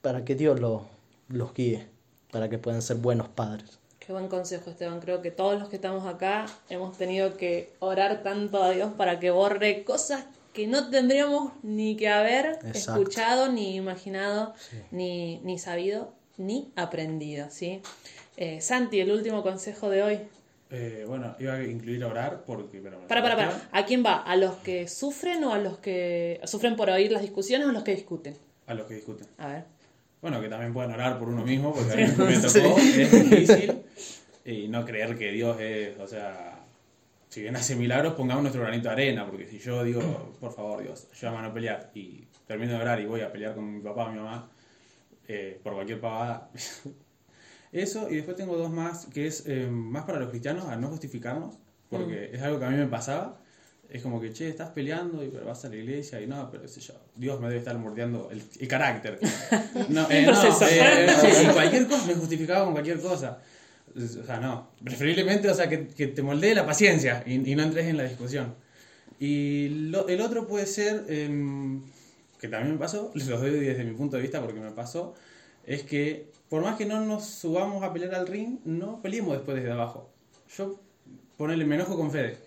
para 0.00 0.24
que 0.24 0.34
Dios 0.36 0.60
lo- 0.60 0.86
los 1.28 1.52
guíe, 1.54 1.86
para 2.30 2.48
que 2.48 2.58
puedan 2.58 2.82
ser 2.82 2.96
buenos 2.98 3.28
padres. 3.28 3.78
Qué 3.98 4.12
buen 4.12 4.28
consejo, 4.28 4.70
Esteban. 4.70 5.00
Creo 5.00 5.20
que 5.22 5.30
todos 5.30 5.58
los 5.58 5.68
que 5.68 5.76
estamos 5.76 6.06
acá 6.06 6.46
hemos 6.70 6.96
tenido 6.96 7.36
que 7.36 7.72
orar 7.80 8.22
tanto 8.22 8.62
a 8.62 8.70
Dios 8.70 8.92
para 8.96 9.18
que 9.20 9.30
borre 9.30 9.84
cosas 9.84 10.24
que 10.54 10.66
no 10.66 10.88
tendríamos 10.90 11.52
ni 11.62 11.96
que 11.96 12.08
haber 12.08 12.58
Exacto. 12.64 13.02
escuchado, 13.02 13.52
ni 13.52 13.76
imaginado, 13.76 14.54
ni, 14.90 15.38
ni 15.40 15.58
sabido, 15.58 16.12
ni 16.36 16.72
aprendido, 16.74 17.48
¿sí? 17.50 17.82
Eh, 18.40 18.60
Santi, 18.60 19.00
el 19.00 19.10
último 19.10 19.42
consejo 19.42 19.90
de 19.90 20.00
hoy. 20.00 20.20
Eh, 20.70 21.04
bueno, 21.08 21.34
iba 21.40 21.54
a 21.54 21.64
incluir 21.64 22.04
orar 22.04 22.44
porque... 22.46 22.78
Pero 22.78 23.00
Para, 23.08 23.20
para, 23.20 23.34
para. 23.34 23.68
¿A 23.72 23.84
quién 23.84 24.04
va? 24.06 24.22
¿A 24.22 24.36
los 24.36 24.54
que 24.58 24.86
sufren 24.86 25.42
o 25.42 25.52
a 25.52 25.58
los 25.58 25.78
que 25.78 26.40
sufren 26.44 26.76
por 26.76 26.88
oír 26.88 27.10
las 27.10 27.22
discusiones 27.22 27.66
o 27.66 27.70
a 27.70 27.72
los 27.72 27.82
que 27.82 27.96
discuten? 27.96 28.36
A 28.68 28.74
los 28.74 28.86
que 28.86 28.94
discuten. 28.94 29.26
A 29.38 29.48
ver. 29.48 29.64
Bueno, 30.22 30.40
que 30.40 30.48
también 30.48 30.72
pueden 30.72 30.92
orar 30.92 31.18
por 31.18 31.30
uno 31.30 31.44
mismo, 31.44 31.74
porque 31.74 31.92
a 31.92 31.96
mí 31.96 32.02
me 32.16 32.38
tocó, 32.38 32.78
es 32.78 33.30
difícil. 33.30 33.82
Y 34.44 34.68
no 34.68 34.84
creer 34.84 35.18
que 35.18 35.32
Dios 35.32 35.60
es, 35.60 35.98
o 35.98 36.06
sea, 36.06 36.60
si 37.30 37.42
bien 37.42 37.56
hace 37.56 37.74
milagros, 37.74 38.14
pongamos 38.14 38.44
nuestro 38.44 38.62
granito 38.62 38.86
de 38.86 38.92
arena, 38.92 39.26
porque 39.26 39.48
si 39.48 39.58
yo 39.58 39.82
digo, 39.82 40.36
por 40.38 40.54
favor, 40.54 40.80
Dios, 40.80 41.08
ayúdame 41.12 41.38
a 41.38 41.42
no 41.42 41.52
pelear, 41.52 41.90
y 41.92 42.24
termino 42.46 42.74
de 42.74 42.82
orar 42.82 43.00
y 43.00 43.06
voy 43.06 43.22
a 43.22 43.32
pelear 43.32 43.56
con 43.56 43.74
mi 43.74 43.80
papá 43.80 44.04
o 44.04 44.12
mi 44.12 44.18
mamá, 44.18 44.48
eh, 45.26 45.58
por 45.60 45.74
cualquier 45.74 46.00
pavada. 46.00 46.50
Eso, 47.72 48.08
y 48.10 48.16
después 48.16 48.36
tengo 48.36 48.56
dos 48.56 48.70
más, 48.70 49.06
que 49.06 49.26
es 49.26 49.44
eh, 49.46 49.68
más 49.70 50.04
para 50.04 50.18
los 50.20 50.30
cristianos, 50.30 50.64
a 50.66 50.76
no 50.76 50.88
justificarnos, 50.88 51.54
porque 51.90 52.30
es 52.32 52.42
algo 52.42 52.58
que 52.58 52.64
a 52.64 52.70
mí 52.70 52.76
me 52.76 52.86
pasaba. 52.86 53.40
Es 53.90 54.02
como 54.02 54.20
que, 54.20 54.32
che, 54.34 54.48
estás 54.50 54.68
peleando 54.70 55.24
y 55.24 55.28
pero 55.28 55.46
vas 55.46 55.64
a 55.64 55.68
la 55.70 55.76
iglesia 55.76 56.20
y 56.20 56.26
no, 56.26 56.50
pero 56.50 56.68
sé 56.68 56.80
yo, 56.80 56.92
Dios 57.16 57.40
me 57.40 57.46
debe 57.48 57.58
estar 57.60 57.76
mordiendo 57.78 58.28
el, 58.30 58.42
el 58.60 58.68
carácter. 58.68 59.18
No, 59.88 60.06
eh, 60.10 60.26
no, 60.26 60.42
eh, 60.66 61.06
eh, 61.06 61.08
sí, 61.20 61.46
cualquier 61.52 61.86
cosa, 61.86 62.06
me 62.06 62.14
justificaba 62.14 62.64
con 62.64 62.72
cualquier 62.74 63.00
cosa. 63.00 63.38
O 63.96 64.24
sea, 64.26 64.38
no, 64.40 64.68
preferiblemente, 64.84 65.48
o 65.48 65.54
sea, 65.54 65.68
que, 65.68 65.86
que 65.86 66.08
te 66.08 66.22
moldee 66.22 66.54
la 66.54 66.66
paciencia 66.66 67.22
y, 67.26 67.50
y 67.50 67.54
no 67.54 67.62
entres 67.62 67.86
en 67.86 67.96
la 67.96 68.04
discusión. 68.04 68.54
Y 69.18 69.68
lo- 69.90 70.06
el 70.08 70.20
otro 70.20 70.46
puede 70.46 70.66
ser, 70.66 71.04
em, 71.08 71.82
que 72.40 72.48
también 72.48 72.74
me 72.74 72.78
pasó, 72.78 73.10
los 73.14 73.26
doy 73.26 73.50
desde 73.50 73.84
mi 73.84 73.94
punto 73.94 74.16
de 74.16 74.22
vista 74.22 74.40
porque 74.42 74.60
me 74.60 74.70
pasó, 74.70 75.14
es 75.66 75.82
que 75.82 76.26
por 76.48 76.62
más 76.62 76.76
que 76.76 76.86
no 76.86 77.00
nos 77.04 77.24
subamos 77.26 77.82
a 77.82 77.92
pelear 77.92 78.14
al 78.14 78.26
ring, 78.26 78.58
no 78.64 79.00
peleemos 79.02 79.34
después 79.36 79.56
desde 79.56 79.72
abajo. 79.72 80.10
Yo, 80.56 80.80
ponele, 81.36 81.64
me 81.64 81.74
enojo 81.74 81.96
con 81.96 82.10
Fede. 82.10 82.38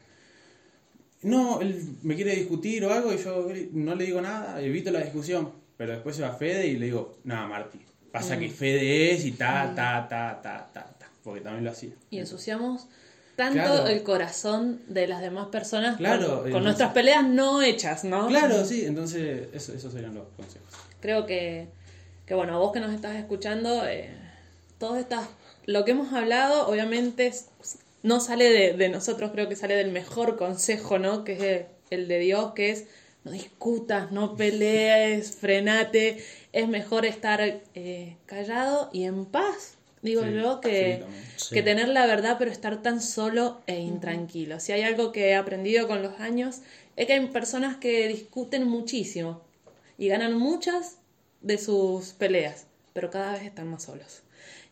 No, 1.23 1.61
él 1.61 1.79
me 2.01 2.15
quiere 2.15 2.35
discutir 2.35 2.83
o 2.85 2.91
algo 2.93 3.13
y 3.13 3.17
yo 3.17 3.47
no 3.73 3.95
le 3.95 4.05
digo 4.05 4.21
nada, 4.21 4.59
evito 4.61 4.89
la 4.91 5.01
discusión. 5.01 5.51
Pero 5.77 5.93
después 5.93 6.15
se 6.15 6.21
va 6.23 6.31
Fede 6.33 6.67
y 6.67 6.77
le 6.77 6.85
digo, 6.87 7.17
nada, 7.23 7.47
Marti, 7.47 7.79
pasa 8.11 8.37
que 8.37 8.49
Fede 8.49 9.13
es 9.13 9.25
y 9.25 9.31
ta, 9.33 9.73
ta, 9.75 10.07
ta, 10.09 10.39
ta, 10.41 10.69
ta, 10.73 10.95
ta. 10.99 11.09
Porque 11.23 11.41
también 11.41 11.63
lo 11.63 11.71
hacía. 11.71 11.91
Y 12.09 12.17
ensuciamos 12.19 12.87
tanto 13.35 13.53
Claro. 13.61 13.87
el 13.87 14.03
corazón 14.03 14.81
de 14.87 15.07
las 15.07 15.21
demás 15.21 15.47
personas 15.47 15.97
Claro, 15.97 16.21
con, 16.21 16.29
entonces- 16.33 16.53
con 16.53 16.63
nuestras 16.63 16.93
peleas 16.93 17.27
no 17.27 17.61
hechas, 17.61 18.03
¿no? 18.03 18.27
Claro, 18.27 18.65
sí, 18.65 18.85
entonces 18.85 19.47
eso, 19.53 19.73
esos 19.73 19.93
serían 19.93 20.13
los 20.15 20.27
consejos. 20.35 20.67
Creo 20.99 21.25
que, 21.25 21.69
que 22.25 22.33
bueno, 22.33 22.59
vos 22.59 22.71
que 22.71 22.79
nos 22.79 22.93
estás 22.93 23.15
escuchando, 23.15 23.87
eh, 23.87 24.09
todas 24.77 24.99
estas, 24.99 25.27
lo 25.65 25.85
que 25.85 25.91
hemos 25.91 26.13
hablado, 26.13 26.67
obviamente 26.67 27.31
no 28.03 28.19
sale 28.19 28.49
de, 28.49 28.73
de 28.73 28.89
nosotros, 28.89 29.31
creo 29.31 29.47
que 29.49 29.55
sale 29.55 29.75
del 29.75 29.91
mejor 29.91 30.37
consejo, 30.37 30.99
¿no? 30.99 31.23
Que 31.23 31.33
es 31.33 31.41
el, 31.41 31.65
el 31.91 32.07
de 32.07 32.19
Dios, 32.19 32.53
que 32.53 32.71
es 32.71 32.85
no 33.23 33.31
discutas, 33.31 34.11
no 34.11 34.35
pelees, 34.35 35.35
frenate, 35.39 36.23
es 36.53 36.67
mejor 36.67 37.05
estar 37.05 37.41
eh, 37.75 38.17
callado 38.25 38.89
y 38.93 39.03
en 39.03 39.25
paz. 39.25 39.77
Digo 40.01 40.23
Sí, 40.23 40.33
yo 40.33 40.55
sí, 40.55 40.69
que. 40.69 41.03
Sí. 41.35 41.53
que 41.53 41.61
tener 41.61 41.87
la 41.87 42.07
verdad 42.07 42.37
pero 42.39 42.49
estar 42.49 42.81
tan 42.81 43.01
solo 43.01 43.61
e 43.67 43.79
intranquilo. 43.79 44.59
Si 44.59 44.71
hay 44.71 44.81
algo 44.81 45.11
que 45.11 45.29
he 45.29 45.35
aprendido 45.35 45.87
con 45.87 46.01
los 46.01 46.19
años 46.19 46.61
es 46.95 47.05
que 47.05 47.13
hay 47.13 47.27
personas 47.27 47.77
que 47.77 48.07
discuten 48.07 48.67
muchísimo 48.67 49.41
y 49.97 50.07
ganan 50.07 50.37
muchas 50.37 50.97
de 51.41 51.57
sus 51.57 52.13
peleas, 52.13 52.67
pero 52.93 53.09
cada 53.09 53.33
vez 53.33 53.43
están 53.43 53.69
más 53.69 53.83
solos. 53.83 54.23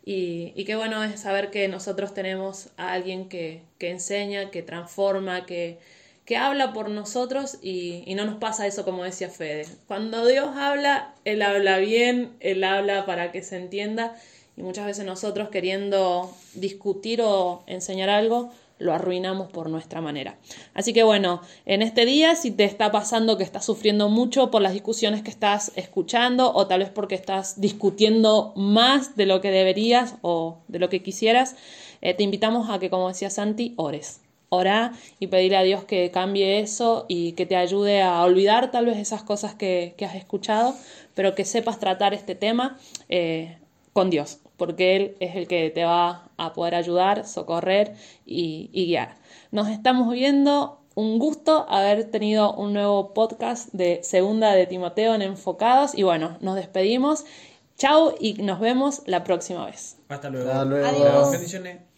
Y, 0.04 0.52
y 0.56 0.64
qué 0.64 0.76
bueno 0.76 1.04
es 1.04 1.20
saber 1.20 1.50
que 1.50 1.68
nosotros 1.68 2.14
tenemos 2.14 2.70
a 2.76 2.92
alguien 2.92 3.28
que, 3.28 3.62
que 3.78 3.90
enseña, 3.90 4.50
que 4.50 4.62
transforma, 4.62 5.46
que, 5.46 5.78
que 6.24 6.36
habla 6.36 6.72
por 6.72 6.88
nosotros 6.88 7.58
y, 7.60 8.02
y 8.06 8.14
no 8.14 8.24
nos 8.24 8.36
pasa 8.36 8.66
eso 8.66 8.84
como 8.84 9.04
decía 9.04 9.28
Fede. 9.28 9.66
Cuando 9.86 10.26
Dios 10.26 10.56
habla, 10.56 11.14
Él 11.24 11.42
habla 11.42 11.78
bien, 11.78 12.34
Él 12.40 12.64
habla 12.64 13.04
para 13.04 13.30
que 13.32 13.42
se 13.42 13.56
entienda 13.56 14.16
y 14.56 14.62
muchas 14.62 14.86
veces 14.86 15.04
nosotros 15.04 15.48
queriendo 15.48 16.34
discutir 16.54 17.20
o 17.22 17.62
enseñar 17.66 18.10
algo, 18.10 18.52
lo 18.80 18.92
arruinamos 18.92 19.48
por 19.48 19.70
nuestra 19.70 20.00
manera. 20.00 20.38
Así 20.74 20.92
que 20.92 21.02
bueno, 21.02 21.42
en 21.66 21.82
este 21.82 22.04
día, 22.04 22.34
si 22.34 22.50
te 22.50 22.64
está 22.64 22.90
pasando 22.90 23.36
que 23.36 23.44
estás 23.44 23.64
sufriendo 23.64 24.08
mucho 24.08 24.50
por 24.50 24.62
las 24.62 24.72
discusiones 24.72 25.22
que 25.22 25.30
estás 25.30 25.72
escuchando, 25.76 26.52
o 26.52 26.66
tal 26.66 26.80
vez 26.80 26.90
porque 26.90 27.14
estás 27.14 27.60
discutiendo 27.60 28.52
más 28.56 29.16
de 29.16 29.26
lo 29.26 29.40
que 29.40 29.50
deberías 29.50 30.16
o 30.22 30.58
de 30.68 30.78
lo 30.78 30.88
que 30.88 31.02
quisieras, 31.02 31.56
eh, 32.00 32.14
te 32.14 32.22
invitamos 32.22 32.70
a 32.70 32.78
que, 32.78 32.90
como 32.90 33.08
decía 33.08 33.30
Santi, 33.30 33.74
ores. 33.76 34.20
Orá 34.52 34.94
y 35.20 35.28
pedirle 35.28 35.58
a 35.58 35.62
Dios 35.62 35.84
que 35.84 36.10
cambie 36.10 36.58
eso 36.58 37.06
y 37.06 37.32
que 37.32 37.46
te 37.46 37.54
ayude 37.54 38.02
a 38.02 38.20
olvidar 38.22 38.72
tal 38.72 38.86
vez 38.86 38.98
esas 38.98 39.22
cosas 39.22 39.54
que, 39.54 39.94
que 39.96 40.04
has 40.04 40.16
escuchado, 40.16 40.74
pero 41.14 41.36
que 41.36 41.44
sepas 41.44 41.78
tratar 41.78 42.14
este 42.14 42.34
tema 42.34 42.76
eh, 43.08 43.58
con 43.92 44.10
Dios, 44.10 44.40
porque 44.60 44.94
Él 44.94 45.16
es 45.20 45.36
el 45.36 45.48
que 45.48 45.70
te 45.70 45.84
va 45.84 46.28
a 46.36 46.52
poder 46.52 46.74
ayudar, 46.74 47.26
socorrer 47.26 47.94
y, 48.26 48.68
y 48.74 48.88
guiar. 48.88 49.16
Nos 49.52 49.68
estamos 49.68 50.12
viendo. 50.12 50.76
Un 50.96 51.18
gusto 51.18 51.64
haber 51.70 52.10
tenido 52.10 52.52
un 52.52 52.74
nuevo 52.74 53.14
podcast 53.14 53.72
de 53.72 54.00
Segunda 54.02 54.52
de 54.52 54.66
Timoteo 54.66 55.14
en 55.14 55.22
Enfocados. 55.22 55.94
Y 55.94 56.02
bueno, 56.02 56.36
nos 56.40 56.56
despedimos. 56.56 57.24
Chao 57.78 58.12
y 58.20 58.34
nos 58.34 58.60
vemos 58.60 59.00
la 59.06 59.24
próxima 59.24 59.64
vez. 59.64 59.96
Hasta 60.10 60.28
luego. 60.28 60.50
Hasta 60.50 60.64
luego. 60.66 60.86
Adiós. 60.86 61.30
Bendiciones. 61.30 61.89